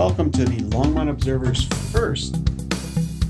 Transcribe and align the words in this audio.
Welcome 0.00 0.32
to 0.32 0.46
the 0.46 0.62
Longmont 0.62 1.10
Observer's 1.10 1.64
first 1.92 2.34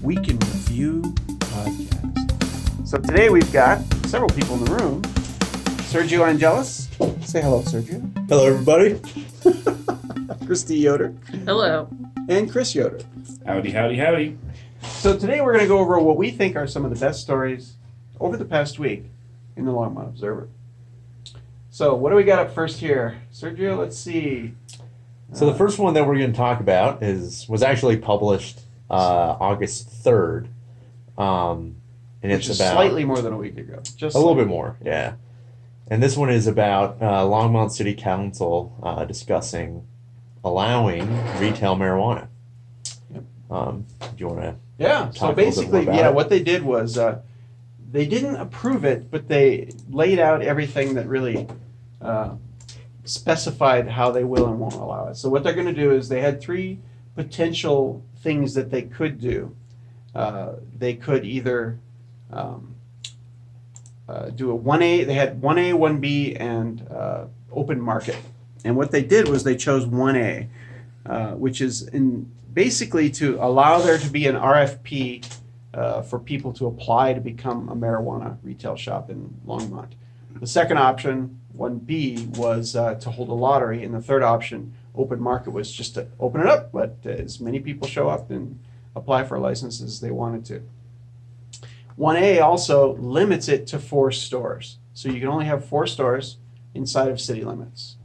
Week 0.05 0.29
in 0.29 0.39
Review 0.39 1.03
podcast. 1.41 2.87
So 2.87 2.97
today 2.97 3.29
we've 3.29 3.53
got 3.53 3.83
several 4.07 4.31
people 4.31 4.55
in 4.55 4.65
the 4.65 4.77
room. 4.77 5.03
Sergio 5.91 6.25
Angelis. 6.29 6.89
Say 7.29 7.43
hello, 7.43 7.63
Sergio. 7.63 8.29
Hello, 8.29 8.47
everybody. 8.47 9.01
Christy 10.47 10.77
Yoder. 10.77 11.13
Hello. 11.45 11.89
And 12.29 12.49
Chris 12.49 12.73
Yoder. 12.73 13.01
Howdy, 13.45 13.73
howdy, 13.73 13.97
howdy. 13.97 14.39
So 14.83 15.19
today 15.19 15.41
we're 15.41 15.55
going 15.55 15.65
to 15.65 15.69
go 15.69 15.81
over 15.81 15.99
what 15.99 16.17
we 16.17 16.31
think 16.31 16.55
are 16.55 16.69
some 16.69 16.85
of 16.85 16.95
the 16.95 17.01
best 17.05 17.21
stories 17.21 17.75
over 18.21 18.37
the 18.37 18.45
past 18.45 18.79
week 18.79 19.07
in 19.57 19.65
the 19.65 19.73
Longmont 19.73 20.07
Observer. 20.07 20.49
So 21.73 21.97
what 21.97 22.11
do 22.11 22.17
we 22.17 22.23
got 22.23 22.39
up 22.39 22.55
first 22.55 22.79
here? 22.79 23.23
Sergio, 23.35 23.77
let's 23.77 23.99
see. 23.99 24.55
So 25.33 25.47
the 25.47 25.55
first 25.55 25.79
one 25.79 25.95
that 25.95 26.07
we're 26.07 26.19
going 26.19 26.33
to 26.33 26.37
talk 26.37 26.61
about 26.61 27.03
is 27.03 27.49
was 27.49 27.63
actually 27.63 27.97
published 27.97 28.61
uh, 28.91 29.37
August 29.41 29.89
third, 29.89 30.49
um, 31.17 31.77
and 32.23 32.33
Which 32.33 32.49
it's 32.49 32.59
about 32.59 32.75
slightly 32.75 33.05
more 33.05 33.23
than 33.23 33.33
a 33.33 33.37
week 33.37 33.57
ago. 33.57 33.81
Just 33.97 34.17
a 34.17 34.19
little 34.19 34.35
bit 34.35 34.49
more, 34.49 34.77
yeah. 34.85 35.15
And 35.87 36.03
this 36.03 36.17
one 36.17 36.31
is 36.31 36.47
about 36.47 37.01
uh, 37.01 37.23
Longmont 37.25 37.71
City 37.73 37.95
Council 37.95 38.77
uh, 38.83 39.05
discussing 39.05 39.87
allowing 40.43 41.09
retail 41.39 41.77
marijuana. 41.77 42.29
Yep. 43.13 43.25
Um, 43.51 43.87
do 44.01 44.07
you 44.17 44.29
want 44.29 44.41
to? 44.41 44.57
Yeah. 44.79 45.11
So 45.11 45.33
basically, 45.33 45.85
yeah, 45.87 46.09
it. 46.09 46.15
what 46.15 46.29
they 46.29 46.43
did 46.43 46.63
was 46.63 46.99
uh, 46.99 47.21
they 47.91 48.07
didn't 48.07 48.37
approve 48.37 48.85
it, 48.85 49.11
but 49.11 49.29
they 49.29 49.73
laid 49.89 50.19
out 50.19 50.43
everything 50.43 50.95
that 50.95 51.07
really 51.07 51.47
uh, 52.01 52.35
specified 53.11 53.89
how 53.89 54.11
they 54.11 54.25
will 54.25 54.47
and 54.47 54.59
won't 54.59 54.75
allow 54.75 55.09
it. 55.09 55.17
So 55.17 55.29
what 55.29 55.43
they're 55.43 55.55
going 55.55 55.67
to 55.67 55.73
do 55.73 55.91
is 55.93 56.09
they 56.09 56.21
had 56.21 56.41
three 56.41 56.79
potential 57.15 58.03
things 58.21 58.55
that 58.55 58.71
they 58.71 58.83
could 58.83 59.21
do. 59.21 59.57
Uh, 60.15 60.55
they 60.77 60.95
could 60.95 61.25
either 61.25 61.79
um, 62.33 62.75
uh, 64.09 64.31
do 64.31 64.51
a 64.51 64.55
one 64.55 64.83
A. 64.83 65.05
They 65.05 65.15
had 65.15 65.43
one 65.43 65.59
A, 65.59 65.73
one 65.73 65.99
B, 65.99 66.37
and 66.37 66.87
uh, 66.89 67.25
open 67.53 67.81
market. 67.81 68.17
And 68.65 68.77
what 68.77 68.91
they 68.91 69.03
did 69.03 69.29
was 69.29 69.45
they 69.45 69.57
chose 69.57 69.87
one 69.87 70.17
A, 70.17 70.49
uh, 71.07 71.33
which 71.33 71.61
is 71.61 71.89
in 71.89 72.31
basically 72.53 73.11
to 73.11 73.39
allow 73.41 73.81
there 73.81 73.99
to 73.99 74.11
be 74.11 74.27
an 74.27 74.35
RFP 74.35 75.39
uh, 75.73 76.03
for 76.03 76.19
people 76.19 76.53
to 76.55 76.67
apply 76.67 77.13
to 77.15 77.21
become 77.21 77.69
a 77.69 77.77
marijuana 77.77 78.37
retail 78.43 78.77
shop 78.77 79.11
in 79.11 79.41
Longmont. 79.47 79.93
The 80.41 80.47
second 80.47 80.79
option, 80.79 81.40
1B, 81.57 82.37
was 82.37 82.77
uh, 82.77 82.95
to 82.97 83.11
hold 83.11 83.29
a 83.29 83.35
lottery, 83.35 83.85
and 83.85 83.95
the 83.95 84.01
third 84.01 84.23
option, 84.23 84.75
open 84.95 85.21
market, 85.21 85.51
was 85.51 85.73
just 85.73 85.95
to 85.95 86.09
open 86.19 86.41
it 86.41 86.47
up, 86.47 86.71
let 86.73 86.97
as 87.05 87.41
many 87.41 87.61
people 87.61 87.87
show 87.87 88.09
up 88.09 88.31
and 88.31 88.59
apply 88.95 89.25
for 89.25 89.39
licenses 89.39 89.93
as 89.93 90.01
they 90.01 90.11
wanted 90.11 90.45
to. 90.47 90.63
1A 91.99 92.41
also 92.41 92.95
limits 92.97 93.49
it 93.49 93.67
to 93.69 93.79
four 93.79 94.11
stores, 94.11 94.79
so 94.95 95.09
you 95.09 95.21
can 95.21 95.29
only 95.29 95.45
have 95.45 95.65
four 95.65 95.87
stores 95.87 96.39
inside 96.75 97.09
of 97.09 97.21
city 97.21 97.45
limits. 97.45 97.97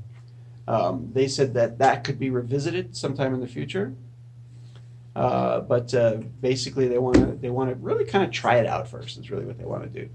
Um, 0.68 1.12
they 1.14 1.28
said 1.28 1.54
that 1.54 1.78
that 1.78 2.04
could 2.04 2.18
be 2.18 2.30
revisited 2.30 2.96
sometime 2.98 3.34
in 3.34 3.40
the 3.40 3.48
future. 3.48 3.94
Uh, 5.16 5.62
but 5.62 5.94
uh, 5.94 6.18
basically, 6.42 6.88
they 6.88 6.98
want 6.98 7.16
to 7.16 7.26
they 7.26 7.50
want 7.50 7.70
to 7.70 7.76
really 7.76 8.04
kind 8.04 8.24
of 8.26 8.32
try 8.32 8.58
it 8.58 8.66
out 8.66 8.88
first. 8.88 9.18
Is 9.18 9.32
really 9.32 9.46
what 9.46 9.58
they 9.58 9.64
want 9.64 9.84
to 9.84 9.90
do. 9.90 10.10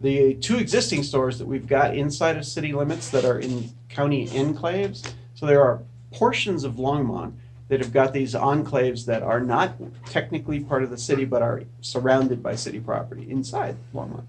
The 0.00 0.34
two 0.34 0.58
existing 0.58 1.02
stores 1.02 1.38
that 1.38 1.46
we've 1.46 1.66
got 1.66 1.96
inside 1.96 2.36
of 2.36 2.44
city 2.44 2.72
limits 2.72 3.10
that 3.10 3.24
are 3.24 3.38
in 3.38 3.70
county 3.88 4.28
enclaves. 4.28 5.10
So 5.34 5.46
there 5.46 5.62
are 5.62 5.82
portions 6.12 6.64
of 6.64 6.74
Longmont 6.74 7.32
that 7.68 7.80
have 7.80 7.92
got 7.92 8.12
these 8.12 8.34
enclaves 8.34 9.04
that 9.06 9.22
are 9.22 9.40
not 9.40 9.74
technically 10.06 10.60
part 10.60 10.82
of 10.82 10.90
the 10.90 10.98
city, 10.98 11.24
but 11.24 11.42
are 11.42 11.62
surrounded 11.80 12.42
by 12.42 12.54
city 12.54 12.80
property 12.80 13.28
inside 13.28 13.76
Longmont. 13.94 14.24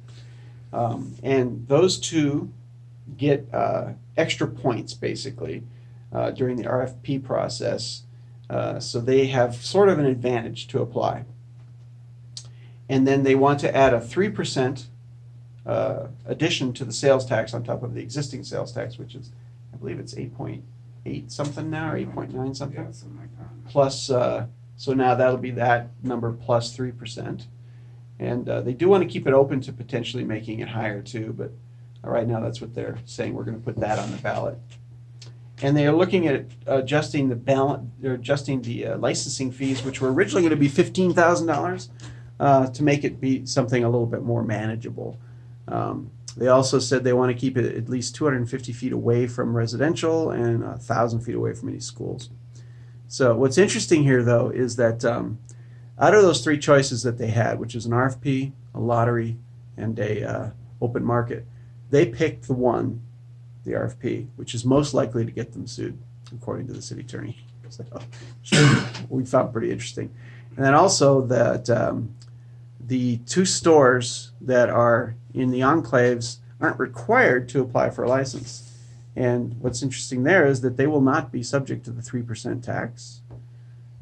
Um, 0.74 1.16
and 1.24 1.68
those 1.68 1.97
two 1.97 2.52
get 3.18 3.47
uh, 3.53 3.94
extra 4.18 4.47
points 4.47 4.94
basically 4.94 5.63
uh, 6.12 6.31
during 6.31 6.58
the 6.58 6.63
RFP 6.63 7.24
process. 7.24 8.03
Uh, 8.50 8.79
so 8.79 9.00
they 9.00 9.28
have 9.28 9.56
sort 9.56 9.90
of 9.90 10.00
an 10.00 10.06
advantage 10.06 10.68
to 10.68 10.81
apply. 10.81 11.25
And 12.88 13.08
then 13.08 13.24
they 13.24 13.35
want 13.35 13.59
to 13.59 13.75
add 13.75 13.94
a 13.94 14.00
3% 14.00 14.85
uh, 15.69 16.07
addition 16.25 16.74
to 16.74 16.84
the 16.84 16.91
sales 16.91 17.28
tax 17.28 17.53
on 17.53 17.63
top 17.63 17.84
of 17.84 17.94
the 17.94 18.02
existing 18.02 18.44
sales 18.44 18.72
tax, 18.72 18.97
which 18.97 19.13
is, 19.13 19.30
I 19.72 19.78
believe 19.78 20.00
it's 20.00 20.16
8.8 20.16 21.31
something 21.31 21.69
now, 21.69 21.91
or 21.91 21.96
8.9 21.96 22.56
something. 22.56 22.84
Yeah, 22.84 22.91
something 22.91 23.19
like 23.19 23.38
that. 23.38 23.69
Plus, 23.69 24.09
uh, 24.09 24.47
so 24.78 24.94
now 24.94 25.13
that'll 25.13 25.38
be 25.38 25.52
that 25.52 25.90
number 26.02 26.31
plus 26.31 26.75
3%. 26.75 27.46
And 28.18 28.50
uh, 28.50 28.62
they 28.62 28.74
do 28.74 28.90
want 28.90 29.03
to 29.03 29.09
keep 29.09 29.28
it 29.28 29.34
open 29.34 29.62
to 29.62 29.72
potentially 29.72 30.24
making 30.24 30.59
it 30.59 30.69
higher 30.69 31.03
too, 31.03 31.35
but 31.38 31.52
right 32.02 32.28
now 32.28 32.40
that's 32.40 32.59
what 32.59 32.74
they're 32.74 32.97
saying. 33.06 33.35
We're 33.35 33.44
going 33.44 33.59
to 33.59 33.63
put 33.63 33.78
that 33.78 34.00
on 34.00 34.09
the 34.12 34.18
ballot. 34.18 34.58
And 35.62 35.78
they 35.78 35.85
are 35.85 35.94
looking 35.94 36.28
at 36.28 36.46
adjusting 36.66 37.29
the 37.29 37.35
balance, 37.35 37.91
they're 38.00 38.16
adjusting 38.16 38.63
the 38.63 38.88
uh, 38.88 38.97
licensing 38.97 39.52
fees, 39.52 39.84
which 39.84 40.02
were 40.02 40.12
originally 40.12 40.41
going 40.41 40.52
to 40.52 40.56
be 40.56 40.69
fifteen 40.69 41.13
thousand 41.13 41.47
dollars, 41.47 41.90
uh, 42.40 42.68
to 42.68 42.81
make 42.81 43.03
it 43.03 43.19
be 43.19 43.46
something 43.46 43.84
a 43.84 43.90
little 43.90 44.06
bit 44.06 44.24
more 44.24 44.41
manageable. 44.41 45.19
Um, 45.69 46.12
they 46.35 46.47
also 46.47 46.80
said 46.80 47.03
they 47.03 47.13
want 47.13 47.31
to 47.31 47.40
keep 47.40 47.57
it 47.57 47.75
at 47.75 47.90
least 47.90 48.16
two 48.16 48.25
hundred 48.25 48.38
and 48.38 48.50
fifty 48.50 48.74
feet 48.74 48.91
away 48.91 49.28
from 49.28 49.56
residential 49.56 50.31
and 50.31 50.63
a 50.63 50.78
thousand 50.78 51.22
feet 51.22 51.35
away 51.35 51.53
from 51.53 51.69
any 51.69 51.80
schools. 51.80 52.30
So 53.07 53.35
what's 53.35 53.57
interesting 53.57 54.03
here, 54.03 54.24
though, 54.24 54.50
is 54.50 54.75
that 54.75 55.03
um, 55.03 55.40
out 55.97 56.13
of 56.13 56.22
those 56.22 56.44
three 56.44 56.59
choices 56.59 57.03
that 57.03 57.18
they 57.18 57.28
had, 57.28 57.59
which 57.59 57.75
is 57.75 57.85
an 57.85 57.91
RFP, 57.91 58.52
a 58.75 58.79
lottery, 58.79 59.38
and 59.75 59.97
a 60.00 60.24
uh, 60.24 60.50
open 60.79 61.03
market, 61.03 61.46
they 61.90 62.06
picked 62.06 62.47
the 62.47 62.53
one 62.53 63.02
the 63.66 63.72
RFP, 63.72 64.28
which 64.35 64.53
is 64.53 64.63
most 64.63 64.94
likely 64.94 65.25
to 65.25 65.31
get 65.31 65.53
them 65.53 65.68
sued, 65.68 65.97
according 66.34 66.68
to 66.68 66.74
the 66.74 66.81
city 66.81 67.02
attorney. 67.02 67.38
So, 68.41 68.66
we 69.09 69.25
found 69.25 69.53
pretty 69.53 69.69
interesting. 69.72 70.12
And 70.56 70.66
then 70.66 70.74
also 70.74 71.22
that 71.28 71.69
um, 71.69 72.16
the 72.89 73.17
two 73.19 73.45
stores 73.45 74.31
that 74.41 74.69
are 74.69 75.16
in 75.33 75.51
the 75.51 75.59
enclaves 75.59 76.38
aren't 76.59 76.79
required 76.79 77.47
to 77.50 77.61
apply 77.61 77.91
for 77.91 78.03
a 78.03 78.09
license. 78.09 78.73
And 79.16 79.55
what's 79.59 79.83
interesting 79.83 80.23
there 80.23 80.47
is 80.47 80.61
that 80.61 80.75
they 80.75 80.88
will 80.88 81.01
not 81.01 81.31
be 81.31 81.44
subject 81.44 81.85
to 81.85 81.91
the 81.91 82.01
3% 82.01 82.63
tax. 82.63 83.22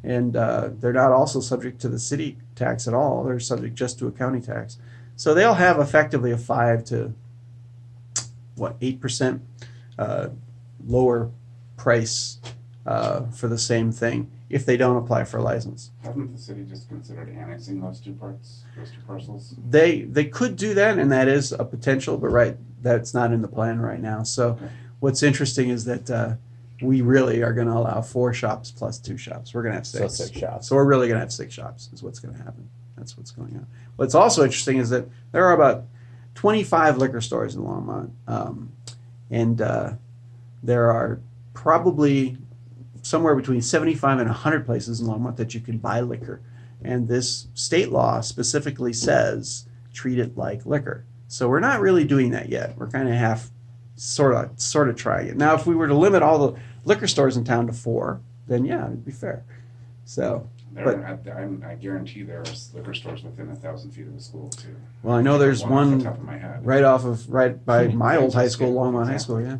And 0.04 0.38
uh, 0.38 0.70
they're 0.80 0.94
not 0.94 1.12
also 1.12 1.42
subject 1.42 1.82
to 1.82 1.90
the 1.90 2.00
city 2.00 2.38
tax 2.56 2.88
at 2.88 2.94
all. 2.94 3.26
They're 3.26 3.42
subject 3.42 3.76
just 3.76 4.00
to 4.00 4.08
a 4.08 4.12
county 4.12 4.40
tax. 4.40 4.78
So 5.18 5.34
they'll 5.34 5.56
have 5.56 5.80
effectively 5.80 6.32
a 6.32 6.38
5 6.38 6.86
to 6.86 7.14
what 8.56 8.80
8% 8.80 9.42
uh, 10.00 10.30
lower 10.86 11.30
price 11.76 12.40
uh, 12.86 13.26
for 13.32 13.50
the 13.50 13.58
same 13.58 13.92
thing 13.92 14.32
if 14.50 14.66
they 14.66 14.78
don't 14.78 14.98
apply 14.98 15.24
for 15.26 15.38
a 15.38 15.44
license. 15.44 15.92
Hasn't 16.04 16.32
the 16.32 16.38
city 16.42 16.64
just 16.64 16.88
considered 16.88 17.28
annexing 17.30 17.82
those 17.82 18.00
two 18.00 18.14
parts, 18.14 18.64
those 18.78 18.92
two 18.92 19.02
parcels? 19.06 19.56
They 19.70 20.02
they 20.04 20.26
could 20.26 20.56
do 20.56 20.74
that, 20.76 20.98
and 20.98 21.12
that 21.12 21.28
is 21.28 21.52
a 21.52 21.66
potential, 21.66 22.18
but 22.18 22.30
right, 22.30 22.58
that's 22.82 23.14
not 23.14 23.34
in 23.34 23.42
the 23.42 23.48
plan 23.48 23.80
right 23.82 24.00
now. 24.02 24.24
So, 24.24 24.52
Okay. 24.52 24.70
what's 25.00 25.22
interesting 25.24 25.70
is 25.70 25.84
that 25.86 26.10
uh, 26.10 26.36
we 26.82 27.02
really 27.02 27.42
are 27.42 27.54
going 27.54 27.68
to 27.68 27.74
allow 27.74 28.02
four 28.02 28.34
shops 28.34 28.72
plus 28.72 29.00
two 29.00 29.18
shops. 29.18 29.54
We're 29.54 29.64
going 29.64 29.74
to 29.74 29.78
have 29.80 29.88
So 29.88 30.00
six. 30.08 30.14
six 30.30 30.40
shops. 30.40 30.68
So 30.68 30.76
we're 30.76 30.86
really 30.86 31.08
going 31.08 31.18
to 31.18 31.22
have 31.22 31.34
six 31.34 31.54
shops. 31.54 31.90
Is 31.92 32.02
what's 32.04 32.20
going 32.20 32.36
to 32.36 32.42
happen. 32.44 32.70
That's 32.96 33.18
what's 33.18 33.32
going 33.32 33.56
on. 33.56 33.68
What's 33.98 34.16
also 34.16 34.44
interesting 34.44 34.78
is 34.78 34.90
that 34.92 35.08
there 35.32 35.46
are 35.46 35.54
about 35.54 35.86
25 36.36 36.98
liquor 37.00 37.20
stores 37.22 37.56
in 37.56 37.62
Longmont, 37.64 38.12
um, 38.28 38.72
and 39.32 39.60
uh, 39.62 39.94
there 40.64 40.92
are 40.92 41.20
probably 41.54 42.38
somewhere 43.08 43.36
between 43.36 43.62
75 43.62 44.20
and 44.20 44.28
100 44.30 44.66
places 44.66 45.00
in 45.00 45.08
Longmont 45.08 45.38
that 45.38 45.54
you 45.54 45.62
can 45.62 45.78
buy 45.78 46.02
liquor. 46.02 46.42
And 46.84 47.08
this 47.08 47.48
state 47.54 47.90
law 47.92 48.22
specifically 48.22 48.94
says 48.94 49.66
treat 49.94 50.20
it 50.20 50.38
like 50.38 50.66
liquor. 50.66 51.06
So 51.28 51.48
we're 51.50 51.60
not 51.60 51.80
really 51.80 52.04
doing 52.04 52.32
that 52.32 52.50
yet. 52.50 52.78
We're 52.78 52.88
kind 52.90 53.08
of 53.10 53.16
half, 53.16 53.50
sort 53.96 54.36
of, 54.36 54.60
sort 54.60 54.90
of 54.90 54.96
trying 54.96 55.28
it. 55.28 55.38
Now, 55.38 55.56
if 55.56 55.66
we 55.66 55.76
were 55.76 55.88
to 55.88 55.96
limit 55.96 56.22
all 56.22 56.38
the 56.52 56.60
liquor 56.86 57.08
stores 57.08 57.36
in 57.38 57.44
town 57.44 57.68
to 57.68 57.74
four, 57.74 58.22
then 58.48 58.66
yeah, 58.66 58.86
it'd 58.86 59.04
be 59.06 59.12
fair. 59.12 59.44
So, 60.06 60.50
There, 60.74 61.06
I, 61.06 61.30
I'm- 61.40 61.64
I 61.68 61.76
guarantee 61.76 62.24
there's 62.24 62.72
liquor 62.74 62.94
stores 62.94 63.24
within 63.24 63.50
a 63.50 63.56
thousand 63.56 63.92
feet 63.92 64.08
of 64.08 64.14
the 64.16 64.22
school 64.22 64.50
too. 64.50 64.76
well, 65.04 65.16
I 65.18 65.22
know 65.22 65.38
there's 65.38 65.64
off 65.64 65.70
one 65.72 65.98
the 65.98 66.04
top 66.06 66.18
of 66.18 66.24
my 66.24 66.38
head. 66.38 66.66
right 66.66 66.84
off 66.84 67.04
of 67.06 67.30
right 67.30 67.66
by 67.66 67.88
my 68.06 68.16
old 68.18 68.34
high 68.36 68.48
school, 68.48 68.68
Exactly. 68.70 68.92
Longmont 68.92 69.08
High 69.08 69.18
School. 69.18 69.42
Yeah. 69.42 69.58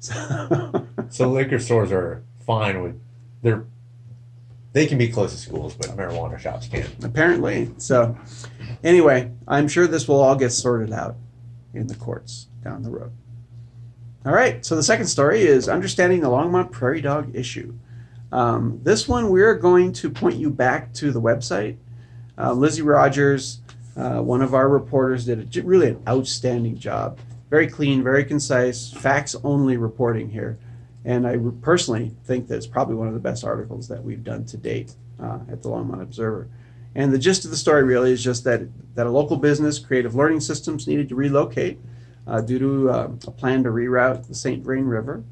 So, 0.00 0.86
So 1.08 1.30
liquor 1.30 1.58
stores 1.60 1.92
are 1.92 2.22
fine 2.46 2.82
with 2.82 3.00
they're 3.42 3.66
they 4.72 4.86
can 4.86 4.98
be 4.98 5.08
close 5.08 5.32
to 5.32 5.38
schools, 5.38 5.74
but 5.74 5.86
marijuana 5.96 6.38
shops 6.38 6.68
can't. 6.68 7.02
apparently, 7.02 7.70
so 7.78 8.14
anyway, 8.84 9.32
I'm 9.48 9.68
sure 9.68 9.86
this 9.86 10.06
will 10.06 10.20
all 10.20 10.36
get 10.36 10.50
sorted 10.50 10.92
out 10.92 11.16
in 11.72 11.86
the 11.86 11.94
courts 11.94 12.48
down 12.62 12.82
the 12.82 12.90
road. 12.90 13.12
All 14.26 14.32
right. 14.32 14.66
So 14.66 14.74
the 14.74 14.82
second 14.82 15.06
story 15.06 15.42
is 15.42 15.68
understanding 15.68 16.20
the 16.20 16.28
Longmont 16.28 16.72
prairie 16.72 17.00
dog 17.00 17.34
issue. 17.34 17.74
Um, 18.32 18.80
this 18.82 19.06
one, 19.06 19.30
we're 19.30 19.54
going 19.54 19.92
to 19.94 20.10
point 20.10 20.34
you 20.36 20.50
back 20.50 20.92
to 20.94 21.12
the 21.12 21.20
website. 21.20 21.76
Uh, 22.36 22.52
Lizzie 22.52 22.82
Rogers, 22.82 23.60
uh, 23.96 24.20
one 24.20 24.42
of 24.42 24.52
our 24.52 24.68
reporters, 24.68 25.26
did 25.26 25.56
a, 25.56 25.62
really 25.62 25.88
an 25.88 26.02
outstanding 26.08 26.76
job. 26.76 27.18
Very 27.50 27.68
clean, 27.68 28.02
very 28.02 28.24
concise, 28.24 28.90
facts 28.90 29.36
only 29.44 29.76
reporting 29.76 30.28
here. 30.28 30.58
And 31.06 31.24
I 31.24 31.38
personally 31.62 32.10
think 32.24 32.48
that 32.48 32.56
it's 32.56 32.66
probably 32.66 32.96
one 32.96 33.06
of 33.06 33.14
the 33.14 33.20
best 33.20 33.44
articles 33.44 33.86
that 33.88 34.02
we've 34.02 34.24
done 34.24 34.44
to 34.46 34.56
date 34.56 34.92
uh, 35.22 35.38
at 35.48 35.62
the 35.62 35.68
Longmont 35.68 36.02
Observer. 36.02 36.48
And 36.96 37.12
the 37.12 37.18
gist 37.18 37.44
of 37.44 37.52
the 37.52 37.56
story 37.56 37.84
really 37.84 38.10
is 38.10 38.24
just 38.24 38.42
that, 38.42 38.62
that 38.96 39.06
a 39.06 39.10
local 39.10 39.36
business, 39.36 39.78
Creative 39.78 40.16
Learning 40.16 40.40
Systems, 40.40 40.88
needed 40.88 41.08
to 41.10 41.14
relocate 41.14 41.78
uh, 42.26 42.40
due 42.40 42.58
to 42.58 42.90
uh, 42.90 43.10
a 43.26 43.30
plan 43.30 43.62
to 43.62 43.70
reroute 43.70 44.26
the 44.26 44.34
St. 44.34 44.64
Vrain 44.64 44.84
River. 44.84 45.22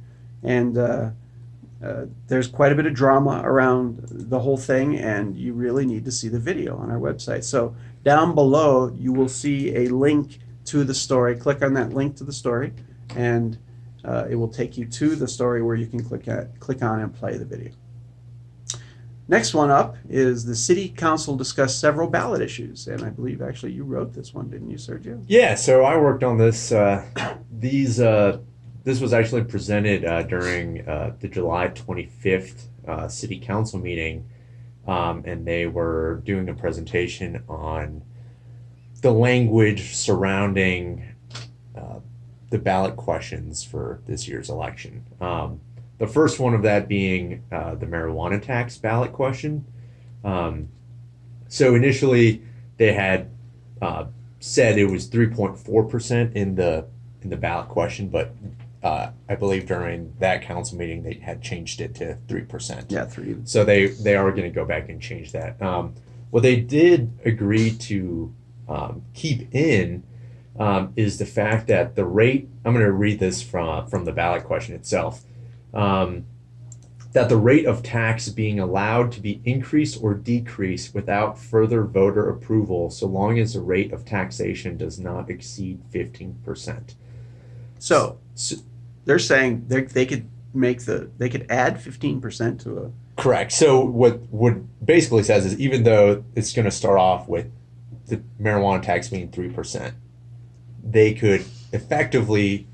And 0.45 0.79
uh, 0.79 1.11
uh, 1.85 2.05
there's 2.29 2.47
quite 2.47 2.71
a 2.71 2.77
bit 2.77 2.87
of 2.87 2.95
drama 2.95 3.43
around 3.45 3.99
the 4.09 4.39
whole 4.39 4.57
thing, 4.57 4.97
and 4.97 5.37
you 5.37 5.55
really 5.55 5.85
need 5.85 6.05
to 6.05 6.13
see 6.13 6.29
the 6.29 6.39
video 6.39 6.77
on 6.77 6.89
our 6.89 7.01
website. 7.01 7.43
So 7.43 7.75
down 8.05 8.37
below, 8.37 8.93
you 8.95 9.13
will 9.13 9.29
see 9.29 9.75
a 9.75 9.89
link 9.89 10.39
to 10.67 10.85
the 10.85 10.95
story. 10.95 11.35
Click 11.35 11.63
on 11.63 11.75
that 11.75 11.93
link 11.93 12.15
to 12.17 12.25
the 12.25 12.33
story, 12.33 12.73
and 13.17 13.59
uh, 14.05 14.27
it 14.29 14.35
will 14.35 14.49
take 14.49 14.77
you 14.77 14.85
to 14.87 15.17
the 15.17 15.27
story 15.27 15.63
where 15.63 15.77
you 15.77 15.87
can 15.87 16.03
click 16.03 16.29
at, 16.29 16.59
click 16.61 16.83
on 16.83 17.01
and 17.01 17.15
play 17.15 17.37
the 17.39 17.45
video. 17.45 17.73
Next 19.27 19.55
one 19.55 19.71
up 19.71 19.97
is 20.07 20.45
the 20.45 20.55
City 20.55 20.91
Council 20.91 21.35
discussed 21.35 21.81
several 21.81 22.09
ballot 22.09 22.43
issues, 22.43 22.89
and 22.89 23.03
I 23.03 23.09
believe 23.09 23.41
actually 23.41 23.73
you 23.73 23.85
wrote 23.85 24.13
this 24.13 24.35
one, 24.35 24.51
didn't 24.51 24.69
you, 24.69 24.77
Sergio? 24.77 25.25
Yeah, 25.27 25.55
so 25.55 25.83
I 25.83 25.97
worked 25.97 26.23
on 26.23 26.37
this. 26.37 26.73
Uh, 26.73 27.07
these 27.51 28.01
uh, 28.01 28.41
this 28.83 29.01
was 29.01 29.15
actually 29.15 29.45
presented 29.45 30.05
uh, 30.05 30.25
during 30.25 30.87
uh, 30.87 31.17
the 31.21 31.29
July 31.29 31.69
twenty 31.69 32.05
fifth 32.05 32.69
uh, 32.87 33.09
City 33.09 33.41
Council 33.41 33.79
meeting, 33.79 34.29
um, 34.87 35.23
and 35.25 35.47
they 35.47 35.69
were 35.69 36.21
doing 36.27 36.47
a 36.51 36.55
presentation 36.55 37.43
on 37.49 38.03
the 39.01 39.11
language 39.11 39.95
surrounding 39.95 41.14
the 42.55 42.59
ballot 42.61 42.95
questions 42.95 43.65
for 43.65 44.01
this 44.07 44.29
year's 44.29 44.49
election. 44.49 45.05
Um, 45.21 45.61
the 45.99 46.07
first 46.07 46.39
one 46.39 46.55
of 46.55 46.63
that 46.63 46.87
being 46.87 47.43
uh, 47.51 47.75
the 47.75 47.85
marijuana 47.85 48.41
tax 48.41 48.79
ballot 48.79 49.13
question. 49.13 49.65
Um, 50.23 50.69
so 51.49 51.75
initially, 51.75 52.43
they 52.77 52.93
had 52.93 53.29
uh, 53.83 54.05
said 54.39 54.79
it 54.79 54.85
was 54.85 55.09
3.4% 55.09 56.33
in 56.35 56.55
the 56.55 56.87
in 57.23 57.31
the 57.31 57.37
ballot 57.37 57.69
question, 57.71 58.09
but 58.09 58.33
uh, 58.85 59.11
I 59.29 59.35
believe 59.35 59.67
during 59.67 60.15
that 60.21 60.43
council 60.43 60.79
meeting 60.79 61.03
they 61.03 61.15
had 61.15 61.43
changed 61.43 61.81
it 61.81 61.97
to 61.97 62.19
3%. 62.29 62.85
Yeah, 62.89 63.07
three. 63.07 63.37
So 63.43 63.65
they 63.65 63.87
they 63.89 64.15
are 64.15 64.31
going 64.31 64.45
to 64.45 64.55
go 64.55 64.65
back 64.65 64.89
and 64.91 65.03
change 65.03 65.33
that. 65.33 65.61
Um, 65.61 65.95
what 66.31 66.45
they 66.45 66.61
did 66.61 67.19
agree 67.25 67.73
to 67.73 68.33
um, 68.69 69.03
keep 69.13 69.53
in 69.53 70.05
um, 70.59 70.93
is 70.97 71.19
the 71.19 71.27
fact 71.27 71.67
that 71.69 71.97
the 71.97 72.05
rate. 72.05 72.49
I'm 72.65 72.73
going 72.73 72.85
to 72.85 72.93
read 72.93 73.19
this 73.19 73.43
from 73.43 73.87
from 73.87 74.05
the 74.05 74.13
ballot 74.13 74.45
question 74.45 74.75
itself. 74.75 75.23
Um, 75.73 76.27
that 77.13 77.29
the 77.29 77.37
rate 77.37 77.65
of 77.65 77.83
tax 77.83 78.29
being 78.29 78.59
allowed 78.59 79.13
to 79.13 79.21
be 79.21 79.41
increased 79.45 80.03
or 80.03 80.15
decreased 80.15 80.95
without 80.95 81.39
further 81.39 81.85
voter 81.85 82.29
approval, 82.29 82.91
so 82.91 83.07
long 83.07 83.39
as 83.39 83.55
the 83.55 83.61
rate 83.61 83.93
of 83.93 84.05
taxation 84.05 84.77
does 84.77 84.99
not 84.99 85.31
exceed 85.31 85.81
15%. 85.93 86.95
So 87.79 88.19
So, 88.35 88.57
they're 89.05 89.21
saying 89.21 89.67
they 89.69 89.83
they 89.83 90.07
could 90.07 90.29
make 90.53 90.85
the 90.85 91.11
they 91.19 91.29
could 91.29 91.47
add 91.51 91.81
fifteen 91.81 92.21
percent 92.21 92.61
to 92.63 92.79
a 92.79 92.91
Correct. 93.17 93.53
So 93.53 93.85
what 93.85 94.21
what 94.31 94.55
basically 94.85 95.23
says 95.23 95.47
is 95.47 95.59
even 95.61 95.85
though 95.85 96.25
it's 96.35 96.53
going 96.53 96.65
to 96.65 96.71
start 96.71 96.99
off 96.99 97.29
with 97.29 97.51
the 98.07 98.23
marijuana 98.41 98.83
tax 98.83 99.09
being 99.09 99.31
three 99.31 99.51
percent, 99.51 99.95
they 100.85 101.15
could 101.15 101.45
effectively 101.73 102.67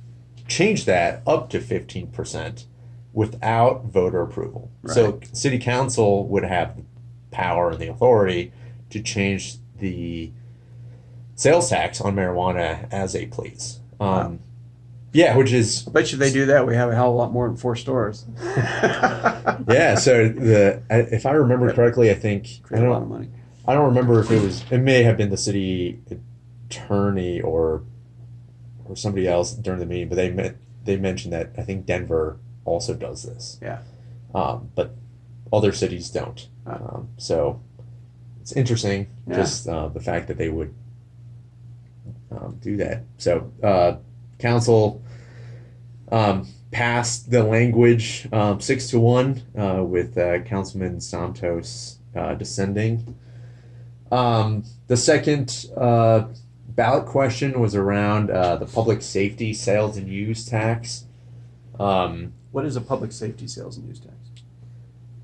change 0.49 0.85
that 0.85 1.23
up 1.27 1.49
to 1.51 1.61
fifteen 1.61 2.09
percent 2.09 2.67
without 3.12 3.85
voter 3.87 4.23
approval. 4.23 4.71
So 4.87 5.21
city 5.33 5.59
council 5.59 6.27
would 6.29 6.45
have 6.45 6.77
the 6.77 6.85
power 7.31 7.71
and 7.71 7.79
the 7.79 7.89
authority 7.89 8.53
to 8.91 9.01
change 9.01 9.57
the 9.79 10.33
sales 11.35 11.71
tax 11.71 12.01
on 12.01 12.15
marijuana 12.15 12.87
as 12.93 13.12
they 13.15 13.27
please. 13.27 13.81
Um, 13.99 14.41
Yeah, 15.12 15.37
which 15.37 15.53
is 15.53 15.87
I 15.89 15.91
bet 15.91 16.12
you 16.12 16.19
they 16.19 16.33
do 16.33 16.47
that, 16.47 16.67
we 16.67 16.77
have 16.77 16.91
a 16.91 16.95
hell 16.95 17.09
of 17.09 17.15
a 17.15 17.17
lot 17.17 17.33
more 17.33 17.49
than 17.49 17.57
four 17.57 17.75
stores. 17.77 18.27
yeah. 18.45 19.95
So 19.97 20.29
the 20.29 20.83
if 20.91 21.27
I 21.27 21.33
remember 21.33 21.73
correctly, 21.73 22.11
I 22.11 22.15
think 22.15 22.47
I 22.65 22.69
Create 22.69 22.85
a 22.87 22.91
lot 22.91 23.03
of 23.03 23.09
money. 23.09 23.29
I 23.67 23.75
don't 23.75 23.87
remember 23.87 24.21
if 24.21 24.31
it 24.31 24.41
was 24.41 24.65
it 24.71 24.79
may 24.79 25.03
have 25.03 25.17
been 25.17 25.31
the 25.31 25.37
city 25.37 26.01
attorney 26.69 27.41
or 27.41 27.83
or 28.91 28.97
somebody 28.97 29.29
else 29.29 29.53
during 29.53 29.79
the 29.81 29.87
meeting, 29.87 30.09
but 30.09 30.17
they 30.17 30.31
meant 30.31 30.57
they 30.85 30.97
mentioned 30.97 31.33
that 31.33 31.51
I 31.57 31.63
think 31.63 31.87
Denver 31.87 32.39
also 32.65 32.95
does 32.95 33.23
this. 33.23 33.59
Yeah. 33.63 33.81
Um, 34.35 34.71
but 34.75 34.95
other 35.53 35.73
cities 35.73 36.11
don't. 36.11 36.49
Ah. 36.67 36.75
Um, 36.75 37.09
so 37.17 37.61
it's 38.41 38.53
interesting 38.53 39.09
Yeah. 39.27 39.37
just 39.37 39.69
uh, 39.69 39.89
the 39.89 40.01
fact 40.01 40.29
that 40.29 40.39
they 40.39 40.49
would 40.49 40.75
um, 42.31 42.59
do 42.61 42.77
that. 42.79 43.03
So 43.19 43.53
uh, 43.63 43.97
council 44.39 45.03
um, 46.11 46.49
passed 46.71 47.31
the 47.31 47.43
language 47.43 48.29
um, 48.33 48.61
six 48.61 48.89
to 48.91 49.01
one 49.01 49.43
uh, 49.57 49.85
with 49.85 50.17
uh, 50.17 50.41
Councilman 50.41 51.01
Santos 51.01 51.99
uh, 52.17 52.35
descending. 52.35 53.17
Um, 54.11 54.65
the 54.89 54.97
second 54.97 55.67
uh, 55.77 56.25
ballot 56.81 57.05
question 57.05 57.61
was 57.61 57.75
around 57.75 58.31
uh, 58.31 58.56
the 58.56 58.65
public 58.65 59.03
safety 59.03 59.53
sales 59.53 59.99
and 59.99 60.09
use 60.09 60.47
tax. 60.47 61.05
Um, 61.79 62.32
What 62.53 62.65
is 62.65 62.75
a 62.75 62.81
public 62.81 63.12
safety 63.12 63.47
sales 63.49 63.77
and 63.77 63.87
use 63.87 64.00
tax? 64.00 64.15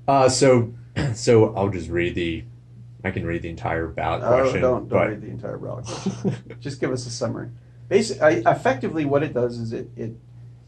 uh, 0.07 0.29
so, 0.29 0.71
so 1.15 1.55
I'll 1.55 1.69
just 1.69 1.89
read 1.89 2.13
the. 2.13 2.43
I 3.03 3.09
can 3.09 3.25
read 3.25 3.41
the 3.41 3.49
entire 3.49 3.87
ballot 3.87 4.21
Oh, 4.23 4.41
question. 4.43 4.61
don't, 4.61 4.87
don't 4.87 4.99
but- 4.99 5.09
read 5.09 5.21
the 5.21 5.29
entire 5.29 5.57
ballot 5.57 5.85
question. 5.85 6.35
Just 6.59 6.79
give 6.79 6.91
us 6.91 7.05
a 7.07 7.09
summary. 7.09 7.49
Basically, 7.89 8.43
effectively 8.45 9.05
what 9.05 9.23
it 9.23 9.33
does 9.33 9.57
is 9.57 9.71
it, 9.71 9.89
it, 9.95 10.11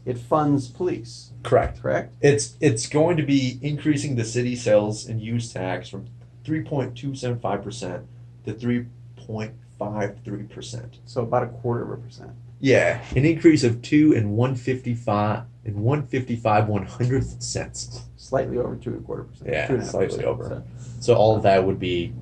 it 0.04 0.18
funds 0.18 0.66
police, 0.68 1.32
Correct. 1.44 1.82
correct? 1.82 2.14
It's 2.20 2.54
it's 2.60 2.86
going 2.88 3.16
to 3.18 3.22
be 3.22 3.58
increasing 3.62 4.16
the 4.16 4.24
city 4.24 4.56
sales 4.56 5.06
and 5.06 5.20
use 5.20 5.52
tax 5.52 5.88
from 5.88 6.06
three 6.44 6.62
point 6.62 6.96
two 6.96 7.14
seven 7.14 7.38
five 7.38 7.62
percent 7.62 8.06
to 8.46 8.54
three 8.54 8.86
point 9.16 9.52
five 9.80 10.18
three 10.24 10.44
percent. 10.44 10.98
So 11.06 11.22
about 11.22 11.42
a 11.42 11.46
quarter 11.48 11.82
of 11.92 11.98
a 11.98 12.02
percent. 12.02 12.30
Yeah, 12.60 13.02
an 13.16 13.24
increase 13.24 13.64
of 13.64 13.80
two 13.80 14.12
and 14.14 14.36
one 14.36 14.54
fifty 14.54 14.94
five 14.94 15.44
and 15.64 15.76
one 15.76 16.06
fifty 16.06 16.36
five 16.36 16.68
one 16.68 16.84
hundredth 16.86 17.42
cents. 17.42 18.02
Slightly 18.16 18.58
over 18.58 18.76
two 18.76 18.90
and 18.90 19.00
a 19.00 19.02
quarter 19.02 19.24
percent. 19.24 19.50
Yeah, 19.50 19.66
two 19.66 19.72
and 19.74 19.82
a 19.82 19.84
half 19.84 19.90
slightly 19.90 20.18
percent, 20.18 20.28
over. 20.28 20.44
so. 20.44 20.62
So 21.00 21.14
all 21.14 21.34
of 21.34 21.42
that 21.44 21.64
would 21.64 21.80
be 21.80 22.12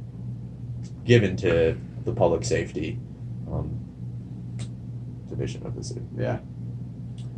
given 1.04 1.36
to 1.38 1.76
the 2.04 2.12
public 2.12 2.44
safety 2.44 3.00
um, 3.50 3.76
division 5.28 5.66
of 5.66 5.74
the 5.74 5.82
city. 5.82 6.02
Yeah, 6.16 6.38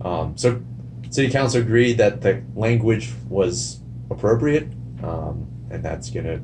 Um, 0.03 0.37
so 0.37 0.61
city 1.09 1.31
council 1.31 1.61
agreed 1.63 1.95
that 1.95 2.21
the 2.21 2.43
language 2.55 3.13
was 3.29 3.81
appropriate, 4.11 4.69
um, 5.03 5.49
and 5.71 5.83
that's 5.83 6.11
gonna, 6.11 6.41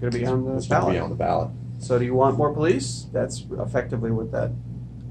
gonna 0.00 0.10
be 0.10 0.26
on 0.26 0.44
the 0.44 0.66
gonna 0.68 0.90
be 0.92 0.98
on 0.98 1.10
the 1.10 1.16
ballot. 1.16 1.50
So 1.84 1.98
do 1.98 2.04
you 2.06 2.14
want 2.14 2.38
more 2.38 2.50
police? 2.50 3.08
That's 3.12 3.44
effectively 3.58 4.10
what 4.10 4.32
that, 4.32 4.52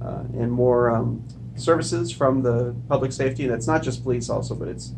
uh, 0.01 0.23
and 0.33 0.51
more, 0.51 0.89
um, 0.89 1.23
services 1.55 2.11
from 2.11 2.41
the 2.41 2.75
public 2.89 3.11
safety, 3.11 3.43
and 3.43 3.53
it's 3.53 3.67
not 3.67 3.83
just 3.83 4.01
police 4.01 4.27
also, 4.27 4.55
but 4.55 4.67
it's, 4.67 4.93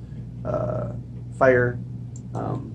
uh, 0.46 0.94
fire, 1.38 1.78
um, 2.34 2.72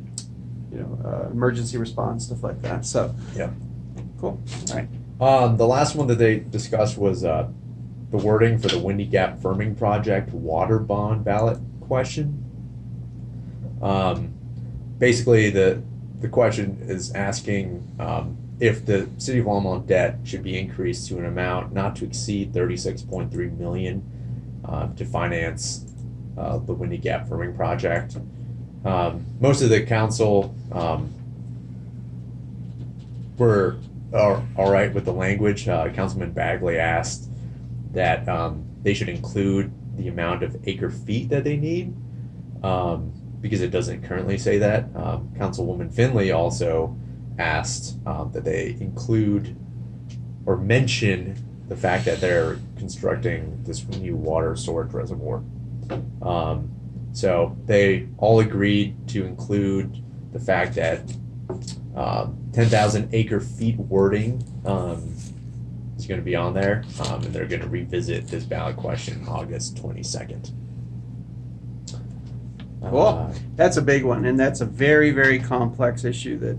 you 0.70 0.80
know, 0.80 0.98
uh, 1.02 1.30
emergency 1.30 1.78
response, 1.78 2.26
stuff 2.26 2.42
like 2.42 2.60
that, 2.60 2.84
so. 2.84 3.14
Yeah. 3.34 3.48
Cool, 4.20 4.38
alright. 4.68 4.88
Um, 5.18 5.56
the 5.56 5.66
last 5.66 5.96
one 5.96 6.06
that 6.08 6.18
they 6.18 6.40
discussed 6.40 6.98
was 6.98 7.24
uh, 7.24 7.48
the 8.10 8.18
wording 8.18 8.58
for 8.58 8.68
the 8.68 8.78
Windy 8.78 9.06
Gap 9.06 9.38
Firming 9.38 9.78
Project 9.78 10.30
water 10.34 10.78
bond 10.78 11.24
ballot 11.24 11.58
question. 11.80 12.44
Um, 13.80 14.34
basically, 14.98 15.48
the 15.48 15.82
the 16.20 16.28
question 16.28 16.76
is 16.82 17.12
asking 17.12 17.82
um, 17.98 18.36
if 18.60 18.84
the 18.84 19.08
city 19.18 19.38
of 19.38 19.46
Longmont 19.46 19.86
debt 19.86 20.18
should 20.24 20.42
be 20.42 20.58
increased 20.58 21.08
to 21.08 21.18
an 21.18 21.24
amount 21.24 21.72
not 21.72 21.96
to 21.96 22.04
exceed 22.04 22.52
thirty 22.52 22.76
six 22.76 23.02
point 23.02 23.32
three 23.32 23.48
million 23.48 24.02
uh, 24.64 24.88
to 24.94 25.04
finance 25.04 25.86
uh, 26.36 26.58
the 26.58 26.72
Windy 26.72 26.98
Gap 26.98 27.28
Firming 27.28 27.56
Project. 27.56 28.16
Um, 28.84 29.26
most 29.40 29.62
of 29.62 29.70
the 29.70 29.82
council 29.82 30.54
um, 30.72 31.12
were 33.38 33.76
are 34.12 34.42
all 34.56 34.70
right 34.70 34.92
with 34.92 35.04
the 35.04 35.12
language. 35.12 35.68
Uh, 35.68 35.88
Councilman 35.90 36.32
Bagley 36.32 36.78
asked 36.78 37.28
that 37.92 38.28
um, 38.28 38.64
they 38.82 38.94
should 38.94 39.08
include 39.08 39.72
the 39.96 40.08
amount 40.08 40.42
of 40.42 40.56
acre 40.68 40.90
feet 40.90 41.28
that 41.30 41.44
they 41.44 41.56
need. 41.56 41.94
Um, 42.62 43.12
because 43.40 43.62
it 43.62 43.70
doesn't 43.70 44.02
currently 44.02 44.36
say 44.36 44.58
that. 44.58 44.84
Um, 44.94 45.32
Councilwoman 45.36 45.92
Finley 45.92 46.30
also 46.30 46.94
asked 47.40 47.98
um, 48.06 48.30
that 48.32 48.44
they 48.44 48.76
include 48.80 49.56
or 50.46 50.56
mention 50.56 51.36
the 51.68 51.76
fact 51.76 52.04
that 52.04 52.20
they're 52.20 52.58
constructing 52.76 53.62
this 53.64 53.86
new 53.88 54.16
water 54.16 54.56
storage 54.56 54.92
reservoir. 54.92 55.42
Um, 56.22 56.70
so 57.12 57.56
they 57.66 58.08
all 58.18 58.40
agreed 58.40 59.08
to 59.08 59.24
include 59.24 60.02
the 60.32 60.38
fact 60.38 60.74
that 60.74 61.00
um, 61.96 62.36
10,000 62.52 63.08
acre 63.12 63.40
feet 63.40 63.76
wording 63.76 64.42
um, 64.64 65.14
is 65.96 66.06
going 66.06 66.20
to 66.20 66.24
be 66.24 66.36
on 66.36 66.54
there, 66.54 66.84
um, 67.04 67.22
and 67.22 67.32
they're 67.32 67.46
going 67.46 67.62
to 67.62 67.68
revisit 67.68 68.28
this 68.28 68.44
ballot 68.44 68.76
question 68.76 69.24
August 69.28 69.76
22nd. 69.76 70.52
Cool. 72.80 73.00
Uh, 73.00 73.32
That's 73.56 73.76
a 73.76 73.82
big 73.82 74.04
one, 74.04 74.24
and 74.24 74.40
that's 74.40 74.60
a 74.62 74.64
very, 74.64 75.10
very 75.10 75.38
complex 75.38 76.04
issue 76.04 76.38
that 76.38 76.56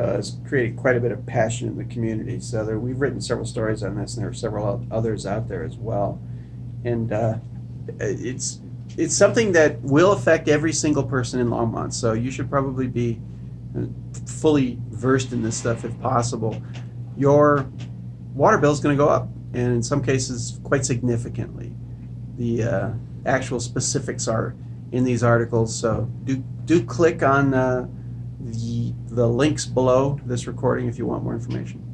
uh, 0.00 0.14
has 0.14 0.38
created 0.48 0.76
quite 0.76 0.96
a 0.96 1.00
bit 1.00 1.12
of 1.12 1.24
passion 1.26 1.68
in 1.68 1.76
the 1.76 1.84
community. 1.84 2.40
So 2.40 2.64
there, 2.64 2.78
we've 2.78 3.00
written 3.00 3.20
several 3.20 3.46
stories 3.46 3.82
on 3.82 3.96
this, 3.96 4.14
and 4.14 4.22
there 4.22 4.30
are 4.30 4.34
several 4.34 4.86
others 4.90 5.26
out 5.26 5.48
there 5.48 5.64
as 5.64 5.76
well. 5.76 6.20
And 6.84 7.12
uh, 7.12 7.38
it's 7.98 8.60
it's 8.96 9.14
something 9.14 9.52
that 9.52 9.80
will 9.82 10.12
affect 10.12 10.48
every 10.48 10.72
single 10.72 11.04
person 11.04 11.40
in 11.40 11.48
Longmont. 11.48 11.92
So 11.92 12.12
you 12.12 12.30
should 12.30 12.48
probably 12.48 12.86
be 12.86 13.20
uh, 13.76 13.86
fully 14.26 14.78
versed 14.90 15.32
in 15.32 15.42
this 15.42 15.56
stuff 15.56 15.84
if 15.84 15.98
possible. 16.00 16.60
Your 17.16 17.68
water 18.34 18.58
bill 18.58 18.72
is 18.72 18.80
going 18.80 18.96
to 18.96 19.02
go 19.02 19.08
up, 19.08 19.28
and 19.52 19.74
in 19.74 19.82
some 19.82 20.02
cases, 20.02 20.60
quite 20.64 20.84
significantly. 20.84 21.74
The 22.36 22.62
uh, 22.62 22.90
actual 23.26 23.60
specifics 23.60 24.26
are 24.28 24.54
in 24.92 25.04
these 25.04 25.22
articles. 25.22 25.78
So 25.78 26.10
do 26.24 26.36
do 26.64 26.82
click 26.84 27.22
on 27.22 27.52
uh, 27.52 27.86
the 28.40 28.94
the 29.10 29.28
links 29.28 29.66
below 29.66 30.18
this 30.24 30.46
recording 30.46 30.86
if 30.88 30.98
you 30.98 31.06
want 31.06 31.24
more 31.24 31.34
information. 31.34 31.84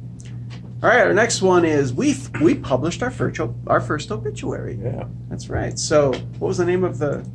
All 0.83 0.89
right, 0.89 0.99
our 1.01 1.13
next 1.13 1.41
one 1.41 1.65
is 1.65 1.91
we 1.93 2.15
we 2.41 2.53
published 2.53 3.01
our 3.01 3.09
first 3.09 3.39
our 3.65 3.81
first 3.81 4.11
obituary. 4.11 4.79
yeah. 4.81 5.05
That's 5.29 5.49
right. 5.49 5.77
So 5.79 6.11
what 6.39 6.47
was 6.49 6.57
the 6.57 6.65
name 6.65 6.83
of 6.83 6.99
the? 6.99 7.27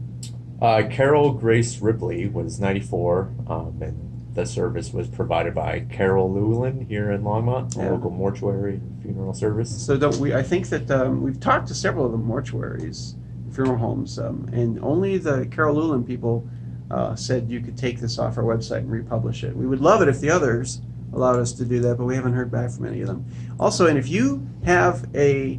Uh, 0.61 0.85
Carol 0.89 1.33
Grace 1.33 1.81
Ripley 1.81 2.29
was 2.29 2.61
94, 2.61 3.33
um, 3.49 3.79
and 3.83 4.09
the 4.33 4.47
service 4.47 4.93
was 4.93 5.09
provided 5.09 5.57
by 5.57 5.81
Carroll 5.91 6.31
Lewellen 6.33 6.87
here 6.87 7.11
in 7.11 7.23
Longmont, 7.25 7.77
a 7.77 7.81
Yeah. 7.83 7.91
local 7.91 8.11
mortuary 8.11 8.75
and 8.75 9.03
funeral 9.03 9.35
service. 9.35 9.71
So 9.85 9.97
don't 9.97 10.17
we? 10.19 10.33
I 10.35 10.43
think 10.45 10.69
that 10.69 10.89
um, 10.93 11.21
we've 11.21 11.41
talked 11.41 11.67
to 11.67 11.75
several 11.75 12.07
of 12.07 12.13
the 12.13 12.19
mortuaries, 12.19 13.17
funeral 13.51 13.77
homes, 13.79 14.21
um, 14.21 14.49
and 14.53 14.79
only 14.85 15.19
the 15.19 15.47
Carroll 15.47 15.75
Lewellen 15.75 16.07
people 16.07 16.49
uh, 16.93 17.17
said 17.17 17.51
you 17.51 17.61
could 17.61 17.77
take 17.77 17.99
this 17.99 18.19
off 18.19 18.37
our 18.37 18.45
website 18.45 18.79
and 18.79 18.91
republish 18.91 19.45
it. 19.45 19.57
We 19.57 19.67
would 19.67 19.81
love 19.81 20.03
it 20.03 20.09
if 20.09 20.21
the 20.21 20.31
others 20.31 20.81
allowed 21.13 21.39
us 21.39 21.53
to 21.53 21.65
do 21.65 21.81
that, 21.81 21.97
but 21.97 22.05
we 22.05 22.15
haven't 22.15 22.35
heard 22.35 22.51
back 22.51 22.71
from 22.71 22.87
any 22.87 23.01
of 23.01 23.07
them. 23.07 23.25
Also, 23.59 23.87
and 23.87 23.99
if 23.99 24.09
you 24.09 24.47
have 24.65 25.09
a 25.15 25.59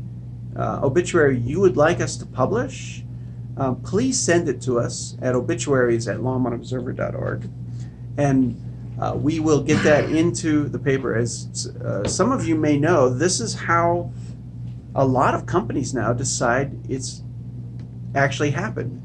uh, 0.56 0.80
obituary 0.84 1.38
you 1.40 1.60
would 1.60 1.76
like 1.76 2.00
us 2.00 2.16
to 2.18 2.26
publish, 2.26 3.04
um, 3.58 3.82
please 3.82 4.20
send 4.20 4.48
it 4.48 4.62
to 4.62 4.80
us 4.80 5.18
at 5.22 5.36
obituaries 5.36 6.08
at 6.08 6.18
longmontobserver.org, 6.18 7.50
and 8.18 9.00
uh, 9.02 9.16
we 9.16 9.40
will 9.40 9.64
get 9.64 9.84
that 9.84 10.10
into 10.12 10.70
the 10.70 10.80
paper. 10.80 11.16
As 11.16 11.68
uh, 11.84 12.08
some 12.08 12.32
of 12.32 12.46
you 12.48 12.56
may 12.56 12.78
know, 12.78 13.10
this 13.10 13.40
is 13.40 13.54
how 13.56 14.12
a 14.96 15.06
lot 15.06 15.34
of 15.34 15.46
companies 15.46 15.94
now 15.94 16.14
decide 16.14 16.78
it's 16.90 17.24
actually 18.16 18.52
happened. 18.52 19.02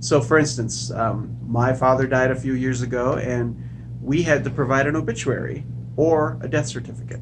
So, 0.00 0.22
for 0.22 0.38
instance, 0.38 0.90
um, 0.90 1.36
my 1.46 1.74
father 1.74 2.06
died 2.06 2.30
a 2.30 2.34
few 2.34 2.54
years 2.54 2.80
ago, 2.80 3.14
and 3.14 3.54
we 4.00 4.22
had 4.22 4.42
to 4.44 4.50
provide 4.50 4.86
an 4.86 4.96
obituary 4.96 5.64
or 5.96 6.38
a 6.40 6.48
death 6.48 6.68
certificate. 6.68 7.20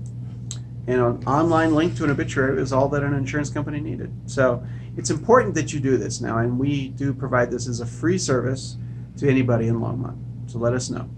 And 0.86 1.00
an 1.00 1.26
online 1.26 1.74
link 1.74 1.96
to 1.96 2.04
an 2.04 2.10
obituary 2.10 2.62
is 2.62 2.72
all 2.72 2.88
that 2.90 3.02
an 3.02 3.14
insurance 3.14 3.50
company 3.50 3.80
needed. 3.80 4.12
So, 4.26 4.64
it's 4.96 5.10
important 5.10 5.54
that 5.56 5.72
you 5.72 5.80
do 5.80 5.96
this 5.96 6.20
now, 6.20 6.38
and 6.38 6.56
we 6.56 6.90
do 6.90 7.12
provide 7.12 7.50
this 7.50 7.68
as 7.68 7.80
a 7.80 7.86
free 7.86 8.16
service 8.16 8.76
to 9.16 9.28
anybody 9.28 9.66
in 9.66 9.80
Longmont. 9.80 10.16
So, 10.46 10.58
let 10.60 10.72
us 10.72 10.88
know 10.88 11.10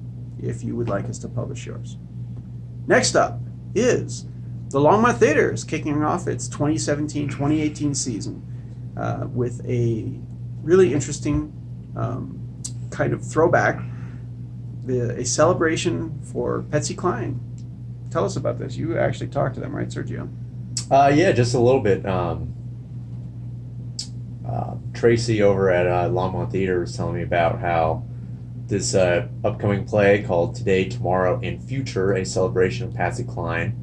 if 0.43 0.65
you 0.65 0.75
would 0.77 0.89
like 0.89 1.05
us 1.11 1.19
to 1.19 1.29
publish 1.29 1.67
yours. 1.67 1.99
Next 2.87 3.15
up 3.15 3.39
is 3.75 4.25
the 4.71 4.81
Longmont 4.81 5.19
Theater 5.19 5.53
is 5.53 5.63
kicking 5.63 6.03
off 6.03 6.27
its 6.27 6.49
2017-2018 6.49 7.95
season 7.95 8.43
uh, 8.97 9.27
with 9.29 9.61
a 9.69 10.19
really 10.63 10.93
interesting 10.93 11.53
um, 11.97 12.39
kind 12.91 13.13
of 13.13 13.25
throwback, 13.25 13.81
the, 14.85 15.17
a 15.19 15.25
celebration 15.25 16.21
for 16.23 16.63
Patsy 16.71 16.95
Cline. 16.95 17.41
Tell 18.11 18.25
us 18.25 18.37
about 18.37 18.59
this. 18.59 18.77
You 18.77 18.99
actually 18.99 19.29
talked 19.29 19.55
to 19.55 19.61
them, 19.61 19.75
right, 19.75 19.89
Sergio? 19.89 20.29
Uh, 20.91 21.13
yeah, 21.15 21.33
just 21.33 21.55
a 21.55 21.61
little 21.61 21.81
bit. 21.81 22.05
Um, 22.05 22.55
uh, 24.47 24.75
Tracy 24.93 25.43
over 25.43 25.71
at 25.71 25.87
uh, 25.87 26.09
Longmont 26.09 26.51
Theater 26.51 26.81
was 26.81 26.97
telling 26.97 27.15
me 27.15 27.23
about 27.23 27.61
how 27.61 28.05
this 28.67 28.95
uh, 28.95 29.29
upcoming 29.45 29.85
play 29.85 30.23
called 30.23 30.55
Today, 30.55 30.89
Tomorrow, 30.89 31.41
and 31.43 31.63
Future, 31.63 32.13
a 32.13 32.25
celebration 32.25 32.87
of 32.87 32.95
Patsy 32.95 33.25
Cline, 33.25 33.77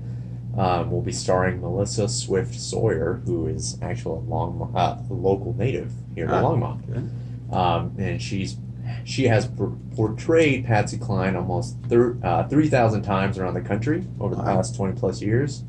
um, 0.57 0.89
will 0.91 1.01
be 1.01 1.11
starring 1.11 1.61
Melissa 1.61 2.07
Swift 2.09 2.55
Sawyer, 2.55 3.21
who 3.25 3.47
is 3.47 3.77
actually 3.81 4.17
a 4.17 4.21
Long, 4.29 4.71
uh, 4.75 5.01
local 5.09 5.53
native 5.57 5.91
here 6.15 6.25
in 6.25 6.31
Ah, 6.31 6.41
Longmont. 6.41 6.85
good. 6.87 7.09
Um, 7.55 7.93
and 7.97 8.21
she's 8.21 8.57
she 9.03 9.25
has 9.25 9.47
por- 9.47 9.75
portrayed 9.95 10.65
Patsy 10.65 10.97
Cline 10.97 11.35
almost 11.35 11.77
thir- 11.89 12.17
uh, 12.23 12.47
3,000 12.47 13.01
times 13.01 13.37
around 13.37 13.53
the 13.53 13.61
country 13.61 14.03
over 14.19 14.33
the 14.35 14.41
past 14.43 14.75
20 14.75 14.93
plus 14.97 15.21
years. 15.21 15.63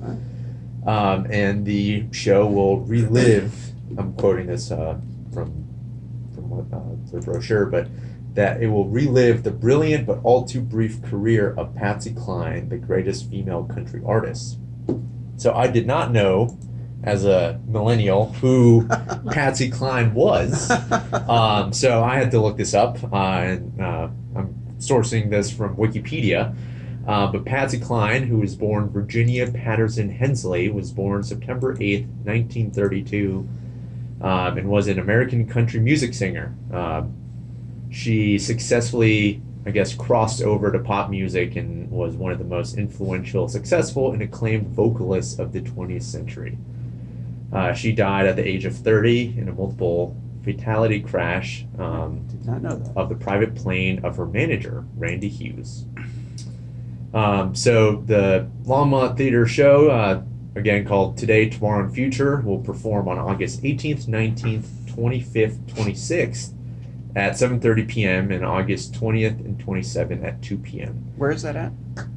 Um, 0.87 1.27
and 1.31 1.65
the 1.67 2.05
show 2.13 2.47
will 2.47 2.79
relive, 2.81 3.53
I'm 3.99 4.13
quoting 4.15 4.47
this 4.47 4.71
uh, 4.71 4.97
from, 5.35 5.47
from 6.35 6.49
what, 6.49 6.65
uh, 6.73 6.81
the 7.13 7.21
brochure, 7.21 7.67
but 7.67 7.89
that 8.35 8.63
it 8.63 8.69
will 8.69 8.89
relive 8.89 9.43
the 9.43 9.51
brilliant 9.51 10.07
but 10.07 10.21
all 10.23 10.45
too 10.45 10.61
brief 10.61 11.03
career 11.03 11.53
of 11.59 11.75
Patsy 11.75 12.13
Cline, 12.15 12.69
the 12.69 12.79
greatest 12.79 13.29
female 13.29 13.65
country 13.65 14.01
artist. 14.07 14.59
So 15.39 15.55
I 15.55 15.69
did 15.69 15.87
not 15.87 16.13
know, 16.13 16.59
as 17.05 17.25
a 17.25 17.61
millennial, 17.67 18.33
who 18.35 18.87
Patsy 19.31 19.71
Cline 19.71 20.13
was. 20.13 20.71
Um, 21.29 21.73
so 21.73 22.03
I 22.03 22.17
had 22.17 22.31
to 22.33 22.41
look 22.41 22.57
this 22.57 22.75
up, 22.75 22.99
uh, 23.13 23.17
and 23.17 23.81
uh, 23.81 24.09
I'm 24.37 24.55
sourcing 24.79 25.31
this 25.31 25.51
from 25.51 25.77
Wikipedia. 25.77 26.55
Uh, 27.07 27.33
but 27.33 27.45
Patsy 27.47 27.79
Cline, 27.81 28.25
who 28.25 28.39
was 28.39 28.55
born 28.55 28.91
Virginia 28.91 29.51
Patterson 29.51 30.11
Hensley, 30.11 30.69
was 30.69 30.93
born 30.93 31.23
September 31.23 31.75
8th, 31.77 32.07
1932, 32.25 33.49
um, 34.21 34.59
and 34.59 34.69
was 34.69 34.89
an 34.89 34.99
American 34.99 35.47
country 35.47 35.81
music 35.81 36.13
singer. 36.13 36.55
Um, 36.71 37.15
she 37.91 38.39
successfully, 38.39 39.41
I 39.69 39.71
guess, 39.71 39.93
crossed 39.93 40.41
over 40.41 40.73
to 40.73 40.79
pop 40.79 41.11
music 41.11 41.57
and 41.57 41.91
was 41.91 42.17
one 42.17 42.33
of 42.33 42.39
the 42.39 42.45
most 42.47 42.79
influential, 42.79 43.49
successful, 43.49 44.13
and 44.13 44.23
acclaimed 44.23 44.69
vocalists 44.69 45.39
of 45.39 45.53
the 45.53 45.61
20th 45.61 46.05
century. 46.05 46.57
Uh, 47.53 47.75
she 47.75 47.93
died 47.93 48.25
at 48.25 48.37
the 48.37 48.49
age 48.49 48.65
of 48.65 48.75
30 48.75 49.37
in 49.37 49.47
a 49.47 49.53
multiple 49.53 50.17
fatality 50.43 51.01
crash 51.01 51.67
um, 51.79 52.27
Did 52.29 52.47
not 52.47 52.63
know 52.63 52.77
that. 52.77 52.97
of 52.97 53.11
the 53.11 53.15
private 53.15 53.55
plane 53.55 54.03
of 54.07 54.17
her 54.17 54.25
manager, 54.25 54.87
Randy 54.97 55.29
Hughes. 55.29 55.85
Um, 57.13 57.55
so 57.55 57.97
the 58.07 58.49
Longmont 58.63 59.19
Theater 59.19 59.47
show, 59.47 59.91
uh, 59.91 60.23
again 60.55 60.87
called 60.87 61.19
Today, 61.19 61.47
Tomorrow, 61.51 61.85
and 61.85 61.95
Future, 61.95 62.41
will 62.41 62.61
perform 62.61 63.07
on 63.07 63.19
August 63.19 63.63
18th, 63.63 64.07
19th, 64.07 64.65
25th, 64.87 65.59
26th 65.67 66.55
at 67.17 67.33
7.30 67.33 67.89
p.m. 67.89 68.31
and 68.31 68.45
August 68.45 68.93
20th 68.95 69.41
and 69.45 69.59
27th 69.59 70.25
at 70.25 70.43
2 70.43 70.59
p.m. 70.59 70.95
Where 71.17 71.31
is 71.31 71.43
that 71.43 71.57
at? 71.57 71.73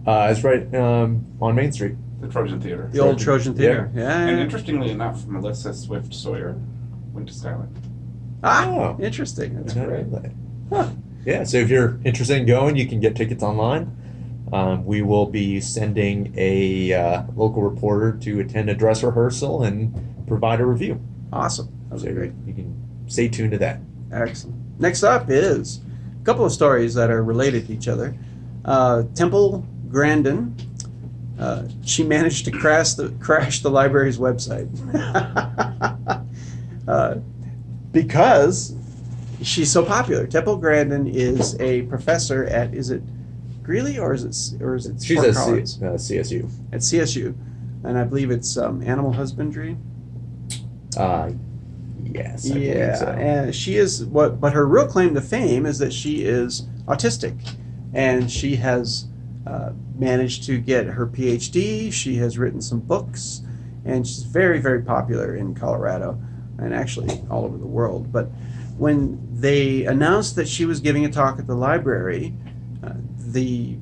Uh, 0.05 0.27
it's 0.31 0.43
right 0.43 0.73
um, 0.75 1.25
on 1.41 1.55
Main 1.55 1.71
Street. 1.71 1.95
The 2.19 2.27
Trojan 2.27 2.61
Theater. 2.61 2.87
The 2.91 2.99
old 2.99 3.17
Trojan 3.19 3.55
Theater. 3.55 3.89
Yeah. 3.95 4.27
And 4.27 4.39
interestingly 4.39 4.91
enough, 4.91 5.25
Melissa 5.25 5.73
Swift 5.73 6.13
Sawyer 6.13 6.55
went 7.13 7.27
to 7.29 7.33
Skyline. 7.33 7.73
Ah, 8.43 8.67
Oh. 8.67 8.97
interesting. 9.01 9.57
I 9.57 9.61
That's 9.61 9.73
did 9.73 9.85
great. 9.87 10.07
know 10.07 10.19
that. 10.19 10.31
Huh. 10.71 10.89
Yeah, 11.25 11.43
so 11.43 11.57
if 11.57 11.69
you're 11.69 11.99
interested 12.03 12.37
in 12.37 12.45
going, 12.45 12.75
you 12.75 12.87
can 12.87 12.99
get 12.99 13.15
tickets 13.15 13.41
online. 13.43 13.95
Um, 14.53 14.85
we 14.85 15.01
will 15.01 15.25
be 15.27 15.61
sending 15.61 16.33
a 16.37 16.93
uh, 16.93 17.23
local 17.35 17.61
reporter 17.63 18.17
to 18.23 18.39
attend 18.39 18.69
a 18.69 18.75
dress 18.75 19.01
rehearsal 19.03 19.63
and 19.63 20.27
provide 20.27 20.59
a 20.59 20.65
review. 20.65 20.99
Awesome. 21.31 21.69
That 21.89 21.93
was 21.95 22.03
So 22.03 22.13
great. 22.13 22.33
you 22.45 22.53
can 22.53 22.75
stay 23.07 23.27
tuned 23.29 23.51
to 23.51 23.57
that. 23.59 23.79
Excellent. 24.11 24.60
Next 24.81 25.03
up 25.03 25.29
is 25.29 25.79
a 26.19 26.25
couple 26.25 26.43
of 26.43 26.51
stories 26.51 26.95
that 26.95 27.11
are 27.11 27.23
related 27.23 27.67
to 27.67 27.73
each 27.73 27.87
other. 27.87 28.15
Uh, 28.65 29.03
Temple 29.13 29.63
Grandin, 29.89 30.55
uh, 31.39 31.65
she 31.85 32.03
managed 32.03 32.45
to 32.45 32.51
crash 32.51 32.95
the 32.95 33.09
crash 33.19 33.61
the 33.61 33.69
library's 33.69 34.17
website 34.17 34.67
uh, 36.87 37.15
because 37.91 38.75
she's 39.43 39.71
so 39.71 39.85
popular. 39.85 40.25
Temple 40.25 40.57
Grandin 40.57 41.05
is 41.07 41.59
a 41.59 41.83
professor 41.83 42.45
at 42.45 42.73
is 42.73 42.89
it 42.89 43.03
Greeley 43.61 43.99
or 43.99 44.13
is 44.15 44.23
it 44.23 44.61
or 44.63 44.73
is 44.73 44.87
it 44.87 45.01
She's 45.03 45.19
Fort 45.19 45.27
at 45.29 45.35
C, 45.99 46.17
uh, 46.17 46.21
CSU. 46.23 46.49
at 46.73 46.79
CSU, 46.79 47.35
and 47.83 47.99
I 47.99 48.03
believe 48.03 48.31
it's 48.31 48.57
um, 48.57 48.81
animal 48.81 49.13
husbandry. 49.13 49.77
Uh, 50.97 51.31
yes. 52.13 52.51
I 52.51 52.55
yeah, 52.55 52.95
so. 52.95 53.05
and 53.07 53.55
she 53.55 53.77
is 53.77 54.05
what, 54.05 54.39
but 54.39 54.53
her 54.53 54.65
real 54.67 54.87
claim 54.87 55.13
to 55.15 55.21
fame 55.21 55.65
is 55.65 55.79
that 55.79 55.93
she 55.93 56.23
is 56.23 56.63
autistic, 56.87 57.35
and 57.93 58.31
she 58.31 58.55
has 58.57 59.05
uh, 59.47 59.71
managed 59.97 60.43
to 60.43 60.59
get 60.59 60.85
her 60.87 61.07
PhD. 61.07 61.91
She 61.91 62.15
has 62.17 62.37
written 62.37 62.61
some 62.61 62.79
books, 62.79 63.41
and 63.85 64.05
she's 64.05 64.23
very, 64.23 64.59
very 64.59 64.81
popular 64.81 65.35
in 65.35 65.53
Colorado, 65.55 66.19
and 66.57 66.73
actually 66.73 67.21
all 67.29 67.45
over 67.45 67.57
the 67.57 67.65
world. 67.65 68.11
But 68.11 68.25
when 68.77 69.19
they 69.31 69.85
announced 69.85 70.35
that 70.35 70.47
she 70.47 70.65
was 70.65 70.79
giving 70.79 71.05
a 71.05 71.09
talk 71.09 71.39
at 71.39 71.47
the 71.47 71.55
library, 71.55 72.33
uh, 72.83 72.93
the 73.17 73.77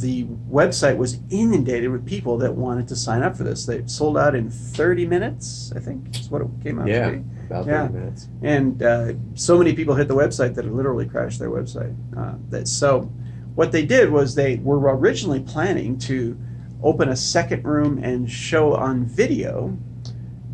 the 0.00 0.24
website 0.50 0.96
was 0.96 1.18
inundated 1.30 1.90
with 1.90 2.04
people 2.06 2.38
that 2.38 2.54
wanted 2.54 2.88
to 2.88 2.96
sign 2.96 3.22
up 3.22 3.36
for 3.36 3.44
this. 3.44 3.66
They 3.66 3.86
sold 3.86 4.16
out 4.16 4.34
in 4.34 4.50
30 4.50 5.06
minutes, 5.06 5.70
I 5.76 5.80
think, 5.80 6.18
is 6.18 6.30
what 6.30 6.40
it 6.42 6.48
came 6.62 6.78
out 6.78 6.88
Yeah. 6.88 7.10
to 7.10 7.16
be. 7.18 7.24
About 7.46 7.66
Yeah. 7.66 7.86
30 7.88 7.98
minutes. 7.98 8.28
And 8.42 8.82
uh, 8.82 9.12
so 9.34 9.58
many 9.58 9.72
people 9.72 9.94
hit 9.94 10.08
the 10.08 10.14
website 10.16 10.54
that 10.54 10.64
it 10.64 10.72
literally 10.72 11.06
crashed 11.06 11.38
their 11.38 11.50
website. 11.50 11.94
Uh, 12.16 12.34
that 12.50 12.68
so, 12.68 13.10
what 13.54 13.72
they 13.72 13.84
did 13.84 14.10
was 14.10 14.34
they 14.34 14.56
were 14.56 14.78
originally 14.96 15.40
planning 15.40 15.98
to 15.98 16.36
open 16.82 17.08
a 17.08 17.16
second 17.16 17.64
room 17.64 17.98
and 18.02 18.30
show 18.30 18.74
on 18.74 19.04
video 19.04 19.76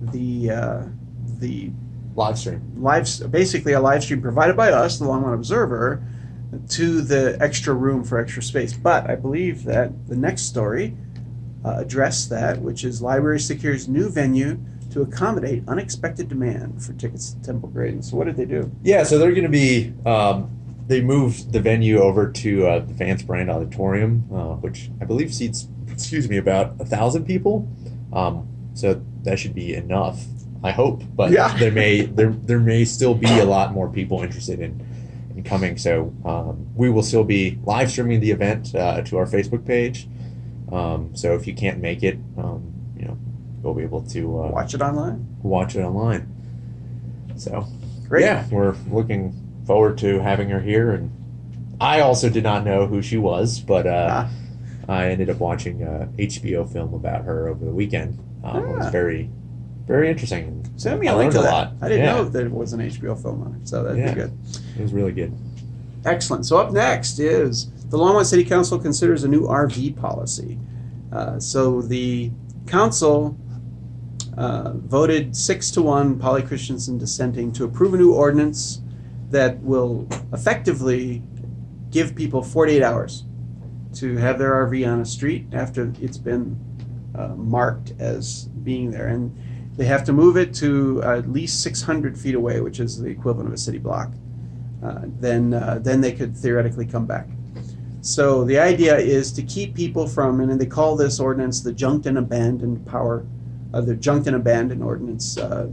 the 0.01 0.51
uh, 0.51 0.83
the 1.39 1.71
Live 2.15 2.37
stream. 2.37 2.61
live 2.77 3.09
basically 3.31 3.75
a 3.75 3.81
live 3.81 4.03
stream 4.03 4.21
provided 4.21 4.57
by 4.57 4.73
us, 4.73 4.99
the 4.99 5.05
Longmont 5.05 5.35
Observer, 5.35 6.03
to 6.71 7.01
the 7.01 7.37
extra 7.41 7.73
room 7.73 8.03
for 8.03 8.19
extra 8.19 8.43
space. 8.43 8.73
But 8.73 9.09
I 9.09 9.15
believe 9.15 9.63
that 9.65 10.09
the 10.09 10.17
next 10.17 10.43
story 10.43 10.97
uh, 11.65 11.77
addressed 11.79 12.29
that, 12.31 12.61
which 12.61 12.83
is 12.83 13.01
library 13.01 13.39
secures 13.39 13.87
new 13.87 14.09
venue 14.09 14.59
to 14.91 15.03
accommodate 15.03 15.63
unexpected 15.69 16.29
demand 16.29 16.83
for 16.83 16.93
tickets 16.95 17.33
to 17.35 17.41
Temple 17.43 17.69
Grandin. 17.69 18.03
So 18.03 18.17
what 18.17 18.27
did 18.27 18.37
they 18.37 18.45
do? 18.47 18.71
Yeah, 18.83 19.03
so 19.03 19.19
they're 19.19 19.33
going 19.33 19.43
to 19.45 19.49
be. 19.49 19.93
Um, 20.07 20.51
they 20.87 21.03
moved 21.03 21.53
the 21.53 21.61
venue 21.61 21.99
over 22.01 22.31
to 22.33 22.67
uh, 22.67 22.79
the 22.79 22.95
Vance 22.95 23.23
Brand 23.23 23.51
Auditorium, 23.51 24.27
uh, 24.33 24.55
which 24.55 24.91
I 25.03 25.05
believe 25.05 25.35
seats, 25.35 25.69
excuse 25.91 26.29
me, 26.31 26.39
about 26.39 26.81
a 26.81 26.87
thousand 26.87 27.27
people. 27.27 27.69
Um, 28.13 28.49
so 28.73 29.03
that 29.25 29.39
should 29.39 29.55
be 29.55 29.75
enough, 29.75 30.25
I 30.65 30.71
hope. 30.71 31.03
But 31.15 31.31
Yeah. 31.31 31.55
there 31.59 31.71
may 31.73 32.03
there 32.07 32.31
there 32.31 32.59
may 32.59 32.87
still 32.87 33.15
be 33.15 33.29
a 33.39 33.45
lot 33.45 33.73
more 33.75 33.89
people 33.91 34.23
interested 34.23 34.61
in 34.61 34.81
in 35.37 35.45
coming. 35.45 35.77
So 35.77 36.15
um, 36.25 36.67
we 36.75 36.89
will 36.89 37.03
still 37.03 37.25
be 37.25 37.59
live 37.65 37.91
streaming 37.91 38.21
the 38.21 38.31
event 38.31 38.75
uh, 38.75 39.03
to 39.03 39.19
our 39.19 39.27
Facebook 39.27 39.67
page. 39.67 40.09
Um, 40.73 41.15
so 41.15 41.35
if 41.35 41.47
you 41.47 41.55
can't 41.55 41.81
make 41.81 42.03
it, 42.03 42.19
um, 42.39 42.73
you 42.97 43.05
know, 43.07 43.19
you'll 43.63 43.75
be 43.75 43.83
able 43.83 44.03
to 44.03 44.43
uh, 44.43 44.49
Watch 44.51 44.75
it 44.75 44.83
online. 44.83 45.27
watch 45.43 45.77
it 45.77 45.83
online. 45.83 46.35
So 47.37 47.67
Great. 48.09 48.23
yeah, 48.23 48.47
we're 48.51 48.75
looking 48.91 49.35
forward 49.67 49.99
to 49.99 50.21
having 50.21 50.49
her 50.51 50.61
here. 50.61 50.93
And 50.93 51.11
I 51.81 52.01
also 52.01 52.29
did 52.29 52.43
not 52.45 52.65
know 52.65 52.87
who 52.87 53.03
she 53.03 53.17
was, 53.19 53.61
but 53.61 53.87
uh, 53.87 54.09
Ah. 54.27 54.31
I 54.89 55.11
ended 55.11 55.29
up 55.31 55.39
watching 55.39 55.83
a 55.83 56.09
HBO 56.19 56.65
film 56.71 56.95
about 56.95 57.25
her 57.25 57.49
over 57.49 57.65
the 57.65 57.71
weekend. 57.71 58.19
Um, 58.43 58.65
It 58.65 58.77
was 58.79 58.87
Ah. 58.87 58.91
very, 58.91 59.31
very 59.87 60.09
interesting. 60.11 60.65
Send 60.77 61.01
me 61.01 61.09
a 61.09 61.13
I 61.13 61.17
link 61.17 61.33
to 61.33 61.41
a 61.41 61.43
that. 61.43 61.53
lot. 61.53 61.73
I 61.83 61.89
didn't 61.89 62.05
Yeah. 62.07 62.15
know 62.15 62.25
that 62.25 62.47
it 62.47 62.53
was 62.53 62.73
an 62.73 62.81
HBO 62.81 63.15
film 63.15 63.43
on 63.43 63.55
it, 63.61 63.69
so 63.69 63.83
that'd 63.83 63.99
Yeah. 63.99 64.15
be 64.15 64.21
good. 64.21 64.33
It 64.79 64.83
was 64.83 64.93
really 64.93 65.13
good. 65.13 65.33
Excellent. 66.05 66.47
So 66.47 66.57
up 66.57 66.73
next 66.73 67.19
is 67.19 67.71
the 67.91 67.99
Longmont 67.99 68.25
City 68.27 68.45
Council 68.45 68.79
considers 68.79 69.25
a 69.25 69.29
new 69.29 69.47
RV 69.47 69.91
policy. 69.91 70.59
Uh, 71.13 71.39
so 71.39 71.83
the 71.83 72.31
council 72.67 73.35
uh, 74.39 74.73
voted 74.75 75.37
six 75.37 75.71
to 75.73 75.83
one, 75.83 76.19
Polly 76.19 76.43
Christensen 76.43 76.97
dissenting, 76.97 77.53
to 77.53 77.65
approve 77.65 77.93
a 77.93 77.97
new 77.97 78.15
ordinance 78.15 78.81
that 79.31 79.61
will 79.63 80.09
effectively 80.33 81.23
give 81.91 82.15
people 82.15 82.43
48 82.43 82.83
hours 82.83 83.25
to 83.95 84.17
have 84.17 84.39
their 84.39 84.53
RV 84.67 84.91
on 84.91 85.01
a 85.01 85.05
street 85.05 85.47
after 85.53 85.93
it's 86.01 86.19
been 86.19 86.59
uh, 87.15 87.29
marked 87.29 87.93
as 87.99 88.45
being 88.63 88.91
there. 88.91 89.09
And 89.09 89.37
they 89.77 89.85
have 89.85 90.05
to 90.05 90.13
move 90.13 90.37
it 90.37 90.55
to 90.55 91.03
at 91.03 91.31
least 91.31 91.63
600 91.63 92.17
feet 92.17 92.35
away, 92.35 92.61
which 92.61 92.81
is 92.81 92.99
the 92.99 93.09
equivalent 93.09 93.49
of 93.49 93.55
a 93.55 93.59
city 93.59 93.79
block 93.79 94.13
uh, 94.83 95.01
then 95.19 95.55
uh, 95.55 95.79
then 95.83 96.01
they 96.01 96.13
could 96.13 96.37
theoretically 96.37 96.87
come 96.87 97.07
back. 97.07 97.27
So 98.01 98.45
the 98.45 98.59
idea 98.59 98.97
is 98.97 99.33
to 99.33 99.43
keep 99.43 99.75
people 99.75 100.07
from, 100.07 100.41
and 100.41 100.61
they 100.61 100.67
call 100.67 100.97
this 100.97 101.19
ordinance 101.19 101.61
the 101.61 101.73
junked 101.73 102.07
and 102.07 102.19
abandoned 102.19 102.87
power, 102.87 103.27
uh, 103.73 103.81
the 103.81 103.95
junked 103.95 104.27
and 104.27 104.37
abandoned 104.37 104.83
ordinance. 104.83 105.37
Uh, 105.37 105.71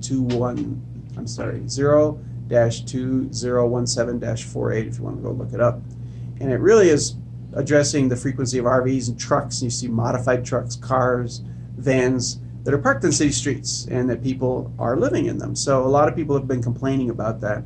two 0.00 0.22
one. 0.22 0.82
I'm 1.16 1.26
sorry, 1.26 1.62
zero 1.68 2.18
dash 2.48 2.82
two 2.82 3.32
zero 3.32 3.66
one 3.66 3.86
seven 3.86 4.18
dash 4.18 4.44
four 4.44 4.72
eight. 4.72 4.86
If 4.86 4.98
you 4.98 5.04
want 5.04 5.16
to 5.16 5.22
go 5.22 5.30
look 5.30 5.52
it 5.52 5.60
up, 5.60 5.80
and 6.40 6.50
it 6.52 6.58
really 6.58 6.88
is 6.88 7.14
addressing 7.52 8.08
the 8.08 8.16
frequency 8.16 8.58
of 8.58 8.64
RVs 8.64 9.08
and 9.08 9.18
trucks. 9.18 9.60
And 9.60 9.64
You 9.64 9.70
see 9.70 9.88
modified 9.88 10.44
trucks, 10.44 10.76
cars, 10.76 11.42
vans 11.76 12.40
that 12.64 12.72
are 12.72 12.78
parked 12.78 13.04
in 13.04 13.12
city 13.12 13.32
streets, 13.32 13.86
and 13.90 14.08
that 14.10 14.22
people 14.22 14.72
are 14.78 14.96
living 14.96 15.26
in 15.26 15.38
them. 15.38 15.54
So 15.54 15.84
a 15.84 15.88
lot 15.88 16.08
of 16.08 16.16
people 16.16 16.36
have 16.36 16.48
been 16.48 16.62
complaining 16.62 17.10
about 17.10 17.40
that. 17.42 17.62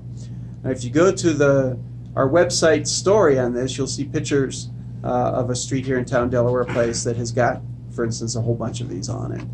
Now, 0.62 0.70
if 0.70 0.84
you 0.84 0.90
go 0.90 1.12
to 1.12 1.32
the 1.32 1.78
our 2.16 2.28
website 2.28 2.86
story 2.88 3.38
on 3.38 3.52
this, 3.52 3.78
you'll 3.78 3.86
see 3.86 4.04
pictures 4.04 4.70
uh, 5.04 5.06
of 5.06 5.50
a 5.50 5.54
street 5.54 5.86
here 5.86 5.98
in 5.98 6.04
town, 6.04 6.30
Delaware 6.30 6.64
Place, 6.64 7.04
that 7.04 7.16
has 7.16 7.30
got, 7.30 7.62
for 7.98 8.04
instance, 8.04 8.37
a 8.37 8.40
whole 8.40 8.54
bunch 8.54 8.80
of 8.80 8.88
these 8.88 9.08
on 9.08 9.32
it. 9.32 9.44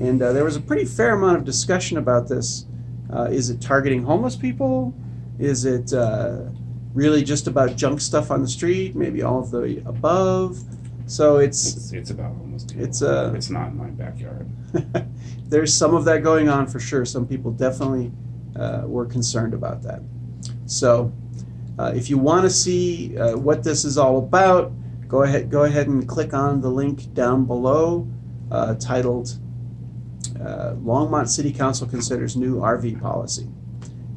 And 0.00 0.20
uh, 0.20 0.32
there 0.32 0.42
was 0.42 0.56
a 0.56 0.60
pretty 0.60 0.84
fair 0.84 1.14
amount 1.14 1.36
of 1.38 1.44
discussion 1.44 1.98
about 1.98 2.26
this. 2.26 2.66
Uh, 3.12 3.28
is 3.30 3.48
it 3.48 3.60
targeting 3.60 4.02
homeless 4.02 4.34
people? 4.34 4.92
Is 5.38 5.64
it 5.64 5.92
uh, 5.92 6.46
really 6.94 7.22
just 7.22 7.46
about 7.46 7.76
junk 7.76 8.00
stuff 8.00 8.32
on 8.32 8.42
the 8.42 8.48
street? 8.48 8.96
Maybe 8.96 9.22
all 9.22 9.38
of 9.38 9.52
the 9.52 9.80
above. 9.86 10.58
So 11.06 11.36
it's 11.36 11.76
It's, 11.76 11.92
it's 11.92 12.10
about 12.10 12.32
almost. 12.40 12.70
people. 12.70 12.84
It's, 12.84 13.02
uh, 13.02 13.32
It's 13.36 13.50
not 13.50 13.68
in 13.68 13.76
my 13.78 13.90
backyard. 13.90 14.48
there's 15.48 15.72
some 15.72 15.94
of 15.94 16.04
that 16.06 16.24
going 16.24 16.48
on 16.48 16.66
for 16.66 16.80
sure. 16.80 17.04
Some 17.04 17.24
people 17.24 17.52
definitely 17.52 18.10
uh, 18.56 18.82
were 18.84 19.06
concerned 19.06 19.54
about 19.54 19.80
that. 19.82 20.00
So, 20.66 21.12
uh, 21.78 21.92
if 21.94 22.10
you 22.10 22.18
want 22.18 22.42
to 22.42 22.50
see 22.50 23.16
uh, 23.16 23.36
what 23.36 23.62
this 23.62 23.84
is 23.84 23.96
all 23.96 24.18
about, 24.18 24.72
go 25.08 25.22
ahead 25.22 25.50
go 25.50 25.64
ahead 25.64 25.88
and 25.88 26.08
click 26.08 26.34
on 26.34 26.60
the 26.60 26.70
link 26.70 27.12
down 27.14 27.44
below, 27.44 28.08
uh, 28.50 28.74
titled 28.74 29.38
uh, 30.40 30.74
"Longmont 30.74 31.28
City 31.28 31.52
Council 31.52 31.86
Considers 31.86 32.36
New 32.36 32.56
RV 32.56 33.00
Policy," 33.00 33.48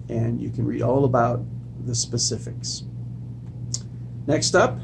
and 0.09 0.41
you 0.41 0.49
can 0.49 0.65
read 0.65 0.81
all 0.81 1.05
about 1.05 1.41
the 1.85 1.95
specifics. 1.95 2.83
Next 4.27 4.55
up, 4.55 4.79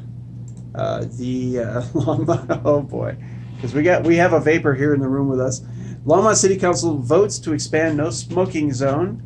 uh, 0.73 1.05
the 1.17 1.59
uh, 1.59 1.81
Longmont. 1.93 2.61
Oh 2.65 2.81
boy, 2.81 3.17
because 3.55 3.73
we 3.73 3.83
got 3.83 4.03
we 4.03 4.17
have 4.17 4.33
a 4.33 4.39
vapor 4.39 4.73
here 4.73 4.93
in 4.93 4.99
the 4.99 5.07
room 5.07 5.27
with 5.27 5.39
us. 5.39 5.61
Longmont 6.05 6.35
City 6.35 6.57
Council 6.57 6.97
votes 6.97 7.39
to 7.39 7.53
expand 7.53 7.97
no 7.97 8.11
smoking 8.11 8.71
zone, 8.71 9.23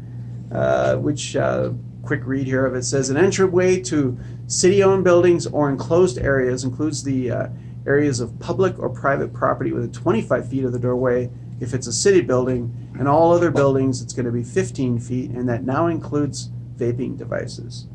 uh, 0.52 0.96
which 0.96 1.36
uh, 1.36 1.72
quick 2.04 2.22
read 2.26 2.48
here 2.48 2.65
of 2.65 2.74
it 2.74 2.84
says 2.84 3.10
an 3.10 3.18
entryway 3.18 3.80
to 3.82 4.18
city-owned 4.50 5.04
buildings 5.04 5.48
or 5.48 5.70
enclosed 5.70 6.18
areas 6.18 6.64
includes 6.64 7.04
the 7.04 7.32
uh, 7.32 7.48
areas 7.88 8.20
of 8.20 8.38
public 8.40 8.78
or 8.80 8.90
private 8.90 9.32
property 9.32 9.72
within 9.72 9.92
25 9.92 10.50
feet 10.50 10.64
of 10.66 10.72
the 10.72 10.80
doorway 10.80 11.30
if 11.60 11.74
it's 11.74 11.88
a 11.88 11.94
city 11.94 12.22
building, 12.22 12.74
and 12.98 13.08
all 13.08 13.34
other 13.34 13.52
buildings 13.52 14.02
it's 14.02 14.14
going 14.14 14.26
to 14.26 14.32
be 14.32 14.44
15 14.44 15.00
feet, 15.00 15.30
and 15.32 15.48
that 15.50 15.64
now 15.64 15.88
includes 15.88 16.50
vaping 16.78 17.18
devices. 17.18 17.86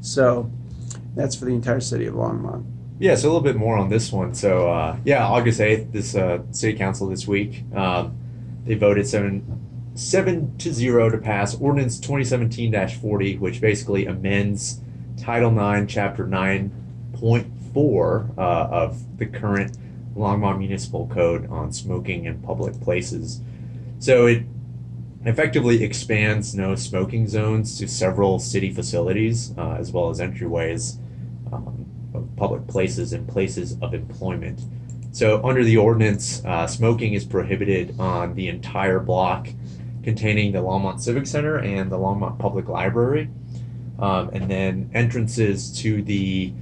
So 0.00 0.50
that's 1.14 1.36
for 1.36 1.44
the 1.44 1.52
entire 1.52 1.80
city 1.80 2.06
of 2.06 2.14
Longmont. 2.14 2.64
Yeah, 2.98 3.14
so 3.14 3.26
a 3.26 3.28
little 3.28 3.40
bit 3.40 3.56
more 3.56 3.76
on 3.76 3.88
this 3.88 4.12
one. 4.12 4.34
So 4.34 4.70
uh, 4.70 4.96
yeah, 5.04 5.24
August 5.24 5.60
eighth, 5.60 5.92
this 5.92 6.14
uh, 6.14 6.42
city 6.50 6.76
council 6.76 7.08
this 7.08 7.26
week, 7.26 7.64
um, 7.74 8.16
they 8.64 8.74
voted 8.74 9.06
seven 9.06 9.60
seven 9.94 10.56
to 10.58 10.72
zero 10.72 11.10
to 11.10 11.18
pass 11.18 11.54
ordinance 11.54 12.00
2017-40, 12.00 13.38
which 13.38 13.60
basically 13.60 14.06
amends 14.06 14.80
Title 15.22 15.50
Nine, 15.50 15.86
Chapter 15.86 16.26
nine 16.26 16.70
point 17.14 17.46
four 17.72 18.28
uh, 18.36 18.68
of 18.70 19.18
the 19.18 19.26
current 19.26 19.78
Longmont 20.16 20.58
Municipal 20.58 21.06
Code 21.06 21.48
on 21.48 21.72
smoking 21.72 22.24
in 22.24 22.42
public 22.42 22.80
places. 22.80 23.40
So 23.98 24.26
it 24.26 24.44
effectively 25.24 25.82
expands 25.84 26.54
no 26.54 26.74
smoking 26.74 27.28
zones 27.28 27.78
to 27.78 27.86
several 27.86 28.38
city 28.38 28.72
facilities, 28.72 29.56
uh, 29.56 29.76
as 29.78 29.92
well 29.92 30.10
as 30.10 30.18
entryways. 30.20 30.98
Um, 31.52 31.86
of 32.14 32.36
public 32.36 32.66
places 32.66 33.12
and 33.12 33.26
places 33.28 33.76
of 33.80 33.94
employment. 33.94 34.60
So, 35.12 35.42
under 35.44 35.64
the 35.64 35.76
ordinance, 35.76 36.44
uh, 36.44 36.66
smoking 36.66 37.14
is 37.14 37.24
prohibited 37.24 37.98
on 37.98 38.34
the 38.34 38.48
entire 38.48 39.00
block 39.00 39.48
containing 40.02 40.52
the 40.52 40.58
Longmont 40.58 41.00
Civic 41.00 41.26
Center 41.26 41.58
and 41.58 41.90
the 41.90 41.98
Longmont 41.98 42.38
Public 42.38 42.68
Library. 42.68 43.30
Um, 44.02 44.30
and 44.32 44.50
then 44.50 44.90
entrances 44.94 45.70
to 45.78 46.02
the 46.02 46.52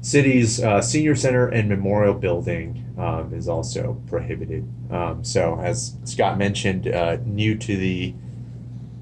city's 0.00 0.62
uh, 0.62 0.80
senior 0.80 1.16
center 1.16 1.48
and 1.48 1.68
memorial 1.68 2.14
building 2.14 2.94
um, 2.96 3.34
is 3.34 3.48
also 3.48 4.00
prohibited. 4.06 4.64
Um, 4.90 5.24
so, 5.24 5.58
as 5.60 5.96
Scott 6.04 6.38
mentioned, 6.38 6.86
uh, 6.86 7.16
new 7.24 7.56
to 7.56 7.76
the 7.76 8.14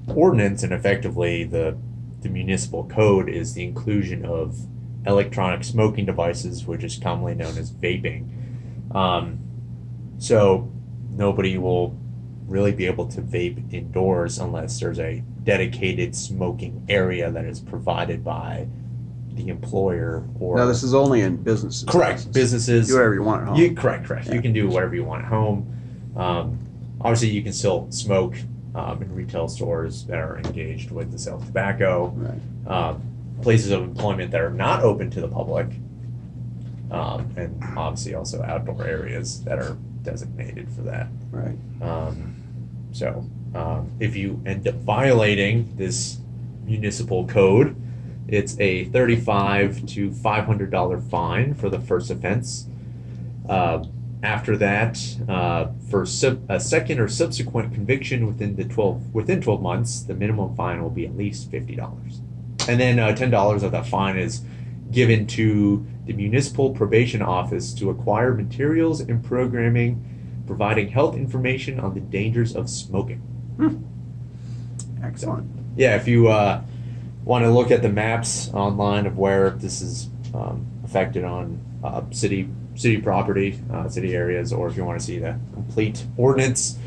ordinance 0.07 0.63
and 0.63 0.73
effectively 0.73 1.43
the 1.43 1.77
the 2.21 2.29
municipal 2.29 2.83
code 2.85 3.29
is 3.29 3.53
the 3.53 3.63
inclusion 3.63 4.25
of 4.25 4.57
electronic 5.05 5.63
smoking 5.63 6.05
devices, 6.05 6.65
which 6.65 6.83
is 6.83 6.97
commonly 6.97 7.35
known 7.35 7.57
as 7.59 7.71
vaping. 7.71 8.95
Um, 8.95 9.39
so 10.17 10.71
nobody 11.11 11.59
will 11.59 11.95
really 12.47 12.71
be 12.71 12.87
able 12.87 13.07
to 13.09 13.21
vape 13.21 13.71
indoors 13.71 14.39
unless 14.39 14.79
there's 14.79 14.99
a 14.99 15.23
dedicated 15.47 16.13
smoking 16.13 16.85
area 16.89 17.31
that 17.31 17.45
is 17.45 17.61
provided 17.61 18.21
by 18.21 18.67
the 19.35 19.47
employer 19.47 20.27
or 20.41 20.57
Now, 20.57 20.65
this 20.65 20.83
is 20.83 20.93
only 20.93 21.21
in 21.21 21.37
businesses. 21.37 21.85
correct 21.87 22.33
businesses. 22.33 22.89
Do 22.89 22.95
whatever 22.95 23.13
you 23.13 23.23
want 23.23 23.43
at 23.43 23.47
home. 23.47 23.57
You 23.57 23.73
correct, 23.73 24.05
correct. 24.05 24.27
Yeah. 24.27 24.33
You 24.33 24.41
can 24.41 24.51
do 24.51 24.67
whatever 24.67 24.93
you 24.93 25.05
want 25.05 25.23
at 25.23 25.29
home. 25.29 26.13
Um, 26.17 26.59
obviously, 26.99 27.29
you 27.29 27.41
can 27.43 27.53
still 27.53 27.89
smoke 27.91 28.35
um, 28.75 29.01
in 29.01 29.15
retail 29.15 29.47
stores 29.47 30.03
that 30.07 30.17
are 30.19 30.37
engaged 30.39 30.91
with 30.91 31.13
the 31.13 31.17
sale 31.17 31.37
of 31.37 31.45
tobacco. 31.45 32.07
Right. 32.07 32.39
Um, 32.67 33.01
places 33.41 33.71
of 33.71 33.83
employment 33.83 34.31
that 34.31 34.41
are 34.41 34.49
not 34.49 34.83
open 34.83 35.09
to 35.11 35.21
the 35.21 35.29
public, 35.29 35.67
um, 36.91 37.31
and 37.37 37.63
obviously 37.77 38.15
also 38.15 38.43
outdoor 38.43 38.85
areas 38.85 39.45
that 39.45 39.59
are 39.59 39.77
designated 40.03 40.67
for 40.71 40.81
that. 40.81 41.07
Right. 41.31 41.55
So, 42.97 43.29
um, 43.53 43.91
if 43.99 44.15
you 44.15 44.41
end 44.43 44.67
up 44.67 44.73
violating 44.77 45.71
this 45.77 46.17
municipal 46.65 47.27
code, 47.27 47.75
it's 48.27 48.59
a 48.59 48.85
thirty-five 48.85 49.85
to 49.85 50.11
five 50.11 50.45
hundred 50.45 50.71
dollar 50.71 50.99
fine 50.99 51.53
for 51.53 51.69
the 51.69 51.79
first 51.79 52.09
offense. 52.09 52.67
Uh, 53.47 53.85
after 54.23 54.57
that, 54.57 54.99
uh, 55.29 55.67
for 55.91 56.07
sub- 56.07 56.43
a 56.49 56.59
second 56.59 56.99
or 56.99 57.07
subsequent 57.07 57.71
conviction 57.71 58.25
within 58.25 58.55
the 58.55 58.65
twelve 58.65 59.13
within 59.13 59.41
twelve 59.41 59.61
months, 59.61 60.01
the 60.01 60.15
minimum 60.15 60.55
fine 60.55 60.81
will 60.81 60.89
be 60.89 61.05
at 61.05 61.15
least 61.15 61.51
fifty 61.51 61.75
dollars, 61.75 62.21
and 62.67 62.79
then 62.79 62.97
uh, 62.97 63.15
ten 63.15 63.29
dollars 63.29 63.61
of 63.61 63.71
that 63.73 63.85
fine 63.85 64.17
is 64.17 64.41
given 64.89 65.27
to 65.27 65.85
the 66.07 66.13
municipal 66.13 66.71
probation 66.71 67.21
office 67.21 67.75
to 67.75 67.91
acquire 67.91 68.33
materials 68.33 69.01
and 69.01 69.23
programming 69.23 70.03
providing 70.47 70.89
health 70.89 71.15
information 71.15 71.79
on 71.79 71.93
the 71.93 71.99
dangers 71.99 72.55
of 72.55 72.69
smoking. 72.69 73.21
Excellent. 75.03 75.49
Yeah, 75.75 75.95
if 75.95 76.07
you 76.07 76.29
uh, 76.29 76.61
want 77.23 77.43
to 77.43 77.51
look 77.51 77.69
at 77.71 77.81
the 77.81 77.89
maps 77.89 78.49
online 78.53 79.05
of 79.05 79.17
where 79.17 79.51
this 79.51 79.81
is 79.81 80.09
um, 80.33 80.65
affected 80.83 81.23
on 81.23 81.61
uh, 81.83 82.01
city 82.11 82.49
city 82.75 82.97
property, 82.97 83.59
uh, 83.73 83.89
city 83.89 84.15
areas, 84.15 84.53
or 84.53 84.67
if 84.67 84.77
you 84.77 84.85
want 84.85 84.99
to 84.99 85.05
see 85.05 85.17
the 85.17 85.37
complete 85.53 86.05
ordinance, 86.15 86.77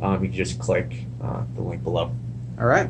um, 0.00 0.22
you 0.22 0.28
can 0.28 0.36
just 0.36 0.58
click 0.58 1.04
uh, 1.22 1.42
the 1.54 1.62
link 1.62 1.82
below. 1.82 2.12
All 2.58 2.66
right. 2.66 2.88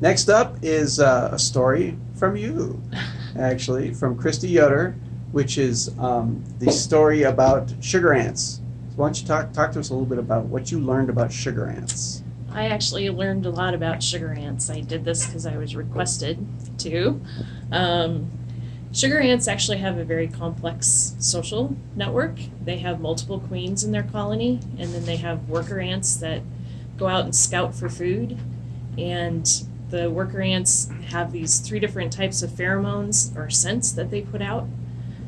Next 0.00 0.28
up 0.28 0.56
is 0.62 1.00
uh, 1.00 1.30
a 1.32 1.38
story 1.38 1.96
from 2.14 2.36
you, 2.36 2.82
actually, 3.38 3.94
from 3.94 4.16
Christy 4.16 4.48
Yoder, 4.48 4.94
which 5.32 5.58
is 5.58 5.96
um, 5.98 6.44
the 6.58 6.70
story 6.70 7.22
about 7.22 7.72
sugar 7.80 8.12
ants. 8.12 8.60
Why 8.96 9.08
don't 9.08 9.20
you 9.20 9.26
talk 9.26 9.52
talk 9.52 9.72
to 9.72 9.80
us 9.80 9.90
a 9.90 9.92
little 9.92 10.06
bit 10.06 10.18
about 10.18 10.46
what 10.46 10.72
you 10.72 10.80
learned 10.80 11.10
about 11.10 11.30
sugar 11.30 11.66
ants? 11.66 12.22
I 12.50 12.68
actually 12.68 13.10
learned 13.10 13.44
a 13.44 13.50
lot 13.50 13.74
about 13.74 14.02
sugar 14.02 14.32
ants. 14.32 14.70
I 14.70 14.80
did 14.80 15.04
this 15.04 15.26
because 15.26 15.44
I 15.44 15.58
was 15.58 15.76
requested 15.76 16.38
to. 16.78 17.20
Um, 17.70 18.30
sugar 18.94 19.20
ants 19.20 19.48
actually 19.48 19.76
have 19.78 19.98
a 19.98 20.04
very 20.04 20.28
complex 20.28 21.14
social 21.18 21.76
network. 21.94 22.38
They 22.64 22.78
have 22.78 22.98
multiple 22.98 23.38
queens 23.38 23.84
in 23.84 23.92
their 23.92 24.02
colony, 24.02 24.60
and 24.78 24.94
then 24.94 25.04
they 25.04 25.16
have 25.16 25.46
worker 25.46 25.78
ants 25.78 26.16
that 26.16 26.40
go 26.96 27.06
out 27.06 27.26
and 27.26 27.36
scout 27.36 27.74
for 27.74 27.90
food. 27.90 28.38
And 28.96 29.46
the 29.90 30.10
worker 30.10 30.40
ants 30.40 30.88
have 31.10 31.32
these 31.32 31.58
three 31.58 31.80
different 31.80 32.14
types 32.14 32.42
of 32.42 32.48
pheromones 32.48 33.36
or 33.36 33.50
scents 33.50 33.92
that 33.92 34.10
they 34.10 34.22
put 34.22 34.40
out. 34.40 34.66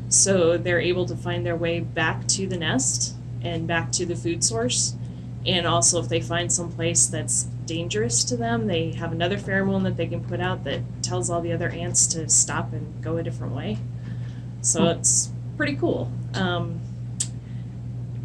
So 0.09 0.57
they're 0.57 0.81
able 0.81 1.05
to 1.05 1.15
find 1.15 1.45
their 1.45 1.55
way 1.55 1.81
back 1.81 2.27
to 2.29 2.47
the 2.47 2.57
nest 2.57 3.15
and 3.43 3.67
back 3.67 3.93
to 3.93 4.07
the 4.07 4.17
food 4.17 4.43
source. 4.45 4.95
And 5.47 5.67
also, 5.67 6.01
if 6.01 6.09
they 6.09 6.21
find 6.21 6.53
some 6.53 6.71
place 6.71 7.07
that's 7.07 7.45
dangerous 7.65 8.25
to 8.25 8.37
them, 8.37 8.67
they 8.67 8.93
have 8.93 9.13
another 9.13 9.37
pheromone 9.39 9.85
that 9.85 9.97
they 9.97 10.07
can 10.07 10.25
put 10.25 10.41
out 10.41 10.65
that 10.65 10.83
tells 11.03 11.31
all 11.31 11.41
the 11.41 11.53
other 11.53 11.69
ants 11.69 12.07
to 12.09 12.29
stop 12.29 12.73
and 12.73 13.03
go 13.03 13.17
a 13.17 13.23
different 13.23 13.55
way. 13.55 13.79
So 14.61 14.87
it's 14.87 15.31
pretty 15.57 15.77
cool. 15.77 16.11
Um, 16.35 16.81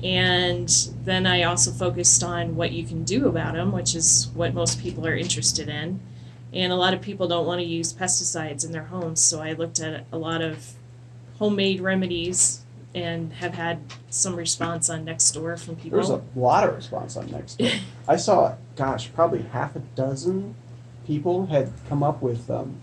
and 0.04 0.70
then 1.06 1.26
I 1.26 1.44
also 1.44 1.72
focused 1.72 2.24
on 2.24 2.56
what 2.56 2.72
you 2.72 2.84
can 2.84 3.04
do 3.04 3.28
about 3.28 3.54
them, 3.54 3.72
which 3.72 3.96
is 3.96 4.30
what 4.34 4.54
most 4.54 4.82
people 4.82 5.08
are 5.08 5.16
interested 5.16 5.70
in. 5.70 6.02
And 6.52 6.74
a 6.74 6.76
lot 6.76 6.94
of 6.94 7.02
people 7.02 7.28
don't 7.28 7.48
want 7.48 7.62
to 7.62 7.66
use 7.66 7.94
pesticides 7.94 8.66
in 8.66 8.72
their 8.72 8.84
homes, 8.84 9.22
so 9.22 9.42
I 9.42 9.54
looked 9.54 9.80
at 9.80 10.06
a 10.12 10.18
lot 10.18 10.42
of 10.42 10.74
homemade 11.40 11.80
remedies 11.80 12.63
and 12.96 13.34
have 13.34 13.54
had 13.54 13.80
some 14.10 14.36
response 14.36 14.90
on 14.90 15.06
Nextdoor 15.06 15.60
from 15.60 15.76
people. 15.76 15.92
There 15.92 16.00
was 16.00 16.10
a 16.10 16.22
lot 16.36 16.68
of 16.68 16.76
response 16.76 17.18
on 17.18 17.28
Nextdoor. 17.30 17.80
I 18.08 18.16
saw, 18.18 18.56
gosh, 18.76 19.12
probably 19.14 19.42
half 19.44 19.76
a 19.76 19.80
dozen 19.96 20.56
people 21.08 21.48
had 21.48 21.72
come 21.90 22.04
up 22.04 22.22
with, 22.22 22.50
um, 22.50 22.76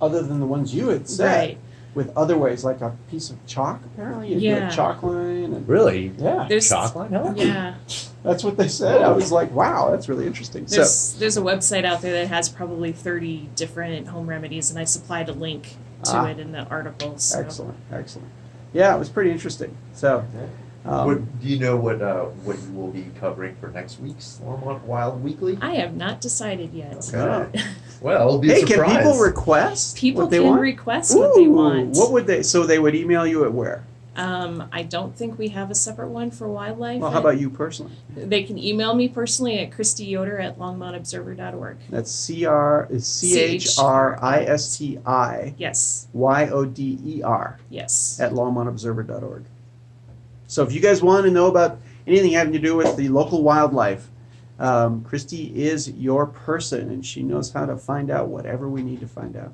other 0.00 0.22
than 0.22 0.40
the 0.40 0.46
ones 0.46 0.74
you 0.74 0.88
had 0.88 1.08
said, 1.08 1.26
Right. 1.48 1.58
with 1.94 2.16
other 2.16 2.36
ways, 2.36 2.64
like 2.64 2.80
a 2.80 2.96
piece 3.10 3.30
of 3.30 3.44
chalk. 3.46 3.80
Apparently, 3.84 4.28
you 4.32 4.40
do 4.40 4.46
Yeah. 4.46 4.68
a 4.68 4.70
chalk 4.72 5.02
line, 5.02 5.52
and 5.54 5.68
Really? 5.68 6.12
yeah, 6.18 6.46
There's 6.48 6.68
Chocolate? 6.68 7.10
Hell? 7.10 7.32
yeah. 7.36 7.74
that's 8.24 8.42
what 8.42 8.56
they 8.56 8.66
said. 8.68 9.02
I 9.02 9.12
was 9.12 9.30
like, 9.30 9.52
wow, 9.54 9.90
that's 9.90 10.08
really 10.08 10.26
interesting. 10.26 10.66
So, 10.66 10.76
There's 10.76 11.14
there's 11.18 11.36
a 11.36 11.42
website 11.42 11.84
out 11.84 12.00
there 12.00 12.14
that 12.14 12.28
has 12.28 12.48
probably 12.48 12.90
30 12.90 13.50
different 13.54 14.08
home 14.08 14.26
remedies, 14.26 14.70
and 14.70 14.78
I 14.78 14.84
supplied 14.84 15.28
a 15.28 15.32
link 15.32 15.76
to 16.04 16.16
Ah. 16.16 16.26
it 16.26 16.38
in 16.40 16.50
the 16.52 16.64
article. 16.68 17.18
So. 17.18 17.38
excellent, 17.40 17.76
excellent. 17.92 18.28
Yeah, 18.74 18.94
it 18.94 18.98
was 18.98 19.08
pretty 19.08 19.30
interesting. 19.30 19.74
So, 19.94 20.26
um, 20.84 21.06
what, 21.06 21.40
do 21.40 21.48
you 21.48 21.58
know 21.58 21.76
what 21.76 22.02
uh, 22.02 22.24
what 22.44 22.58
you 22.60 22.72
will 22.72 22.90
be 22.90 23.06
covering 23.18 23.56
for 23.56 23.68
next 23.68 24.00
week's 24.00 24.40
Longmont 24.44 24.82
Wild 24.82 25.22
Weekly? 25.22 25.56
I 25.62 25.76
have 25.76 25.96
not 25.96 26.20
decided 26.20 26.74
yet. 26.74 27.10
Okay. 27.14 27.64
Well, 28.00 28.28
it'll 28.28 28.38
be 28.38 28.48
hey, 28.48 28.60
a 28.62 28.66
can 28.66 28.84
people 28.84 29.16
request 29.18 29.96
People 29.96 30.22
what 30.22 30.30
they 30.30 30.40
can 30.40 30.48
want? 30.48 30.60
request 30.60 31.16
what 31.16 31.34
they 31.34 31.46
want. 31.46 31.96
What 31.96 32.12
would 32.12 32.26
they? 32.26 32.42
So 32.42 32.64
they 32.66 32.78
would 32.78 32.94
email 32.94 33.26
you 33.26 33.46
at 33.46 33.52
where? 33.54 33.82
Um, 34.16 34.68
I 34.72 34.82
don't 34.82 35.16
think 35.16 35.38
we 35.38 35.48
have 35.48 35.70
a 35.70 35.74
separate 35.74 36.08
one 36.08 36.30
for 36.30 36.48
wildlife. 36.48 37.00
Well, 37.00 37.10
how 37.10 37.20
about 37.20 37.40
you 37.40 37.50
personally? 37.50 37.92
They 38.14 38.44
can 38.44 38.58
email 38.58 38.94
me 38.94 39.08
personally 39.08 39.58
at 39.58 39.72
Christy 39.72 40.04
Yoder 40.04 40.38
at 40.38 40.58
longmontobserver.org. 40.58 41.78
That's 41.90 42.10
C 42.12 42.44
R 42.44 42.86
is 42.90 43.06
C 43.06 43.40
H 43.40 43.78
R 43.78 44.18
I 44.22 44.44
S 44.44 44.78
T 44.78 44.98
I 45.04 45.54
Yes, 45.58 46.06
Y 46.12 46.48
O 46.48 46.64
D 46.64 46.98
E 47.04 47.22
R 47.22 47.58
yes. 47.70 48.20
at 48.20 48.32
longmontobserver.org. 48.32 49.44
So 50.46 50.62
if 50.62 50.72
you 50.72 50.80
guys 50.80 51.02
want 51.02 51.24
to 51.24 51.30
know 51.30 51.46
about 51.46 51.78
anything 52.06 52.32
having 52.32 52.52
to 52.52 52.58
do 52.58 52.76
with 52.76 52.96
the 52.96 53.08
local 53.08 53.42
wildlife, 53.42 54.08
um, 54.58 55.02
Christy 55.02 55.64
is 55.64 55.90
your 55.90 56.26
person, 56.26 56.90
and 56.90 57.04
she 57.04 57.22
knows 57.22 57.52
how 57.52 57.66
to 57.66 57.76
find 57.76 58.10
out 58.10 58.28
whatever 58.28 58.68
we 58.68 58.82
need 58.82 59.00
to 59.00 59.08
find 59.08 59.36
out. 59.36 59.52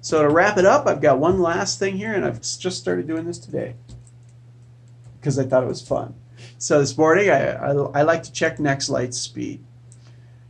So 0.00 0.22
to 0.22 0.28
wrap 0.28 0.58
it 0.58 0.64
up, 0.64 0.86
I've 0.86 1.00
got 1.00 1.18
one 1.18 1.40
last 1.40 1.78
thing 1.78 1.96
here, 1.96 2.12
and 2.12 2.24
I've 2.24 2.40
just 2.40 2.78
started 2.78 3.06
doing 3.06 3.26
this 3.26 3.38
today 3.38 3.74
because 5.18 5.38
I 5.38 5.44
thought 5.44 5.64
it 5.64 5.68
was 5.68 5.86
fun. 5.86 6.14
So 6.56 6.80
this 6.80 6.96
morning, 6.96 7.30
I, 7.30 7.52
I, 7.52 7.70
I 7.70 8.02
like 8.02 8.22
to 8.24 8.32
check 8.32 8.58
NextLight 8.58 9.12
speed 9.12 9.64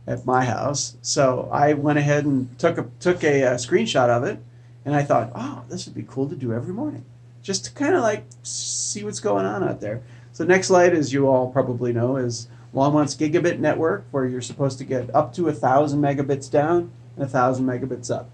at 0.05 0.25
my 0.25 0.45
house. 0.45 0.97
So 1.01 1.49
I 1.51 1.73
went 1.73 1.99
ahead 1.99 2.25
and 2.25 2.57
took 2.59 2.77
a 2.77 2.87
took 2.99 3.23
a, 3.23 3.43
uh 3.43 3.53
screenshot 3.55 4.09
of 4.09 4.23
it, 4.23 4.39
and 4.85 4.95
I 4.95 5.03
thought, 5.03 5.31
oh, 5.35 5.63
this 5.67 5.85
would 5.85 5.95
be 5.95 6.05
cool 6.07 6.29
to 6.29 6.35
do 6.35 6.53
every 6.53 6.73
morning, 6.73 7.05
just 7.41 7.65
to 7.65 7.71
kind 7.71 7.95
of 7.95 8.01
like 8.01 8.25
see 8.43 9.03
what's 9.03 9.19
going 9.19 9.45
on 9.45 9.63
out 9.63 9.81
there. 9.81 10.01
So 10.31 10.45
NextLight, 10.45 10.91
as 10.91 11.11
you 11.11 11.27
all 11.27 11.51
probably 11.51 11.91
know, 11.91 12.17
is 12.17 12.47
Longmont's 12.73 13.15
gigabit 13.15 13.59
network, 13.59 14.05
where 14.11 14.25
you're 14.25 14.41
supposed 14.41 14.77
to 14.77 14.83
get 14.83 15.13
up 15.13 15.33
to 15.33 15.47
a 15.47 15.53
thousand 15.53 16.01
megabits 16.01 16.49
down 16.49 16.91
and 17.15 17.25
a 17.25 17.27
thousand 17.27 17.65
megabits 17.65 18.09
up. 18.15 18.29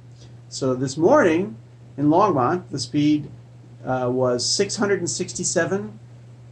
So 0.49 0.75
this 0.75 0.95
morning 0.95 1.57
in 1.97 2.07
Longmont, 2.07 2.69
the 2.69 2.79
speed 2.79 3.29
uh, 3.85 4.09
was 4.11 4.47
667 4.47 5.99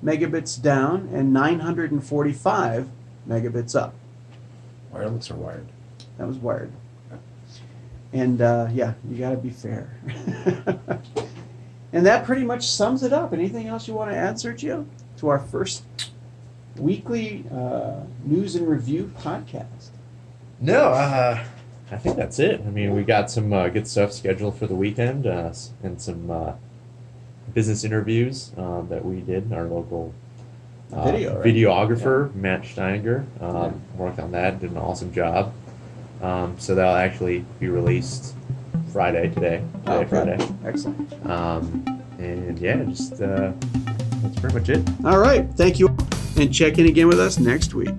megabits 0.04 0.62
down 0.62 1.10
and 1.14 1.32
945 1.32 2.90
megabits 3.28 3.76
up. 3.76 3.94
Wireless 4.92 5.32
or 5.32 5.36
wired? 5.36 5.68
That 6.18 6.28
was 6.28 6.38
wired. 6.38 6.72
And 8.12 8.42
uh, 8.42 8.70
yeah, 8.72 8.94
you 9.10 9.18
got 9.18 9.32
to 9.32 9.38
be 9.38 9.50
fair. 9.50 9.98
and 11.94 12.06
that 12.06 12.26
pretty 12.26 12.44
much 12.44 12.68
sums 12.68 13.02
it 13.02 13.12
up. 13.12 13.34
Anything 13.34 13.68
else 13.68 13.88
you 13.88 13.96
want 13.96 14.12
to 14.12 14.18
add, 14.18 14.36
Sergio, 14.36 14.86
to 15.18 15.30
our 15.30 15.40
first 15.40 15.84
weekly 16.78 17.46
uh, 17.52 18.02
news 18.24 18.56
and 18.56 18.68
review 18.68 19.12
podcast? 19.20 19.90
No, 20.60 20.90
uh, 20.90 21.44
I 21.94 21.98
think 21.98 22.16
that's 22.18 22.40
it. 22.40 22.62
I 22.62 22.70
mean, 22.70 22.96
we 22.96 23.04
got 23.04 23.30
some 23.30 23.54
uh, 23.54 23.70
good 23.70 23.88
stuff 23.88 24.12
scheduled 24.12 24.58
for 24.58 24.66
the 24.68 24.76
weekend 24.76 25.28
uh, 25.28 25.54
and 25.84 26.02
some 26.02 26.32
uh, 26.32 26.54
business 27.54 27.84
interviews 27.84 28.52
uh, 28.58 28.82
that 28.84 29.06
we 29.06 29.22
did. 29.22 29.54
Our 29.54 29.66
local 29.66 30.14
uh, 30.92 31.12
Video, 31.12 31.38
right? 31.40 31.46
videographer, 31.46 32.34
Matt 32.36 32.64
Steininger, 32.64 33.26
um, 33.42 33.82
worked 33.96 34.20
on 34.20 34.32
that, 34.32 34.60
did 34.60 34.72
an 34.72 34.78
awesome 34.78 35.14
job. 35.14 35.54
Um, 36.22 36.56
so 36.60 36.74
that'll 36.76 36.96
actually 36.96 37.46
be 37.60 37.68
released 37.68 38.34
Friday 38.92 39.30
today. 39.30 39.64
Today, 39.86 39.98
Oh. 39.98 40.06
Friday. 40.06 40.48
Excellent. 40.66 41.28
Um, 41.30 42.02
and 42.18 42.58
yeah, 42.60 42.84
just 42.84 43.22
uh, 43.22 43.52
that's 44.22 44.40
pretty 44.40 44.56
much 44.58 44.70
it. 44.70 44.88
All 45.06 45.20
right. 45.20 45.48
Thank 45.56 45.80
you. 45.80 45.96
And 46.38 46.54
check 46.54 46.80
in 46.80 46.88
again 46.88 47.08
with 47.08 47.20
us 47.20 47.38
next 47.38 47.74
week. 47.74 47.90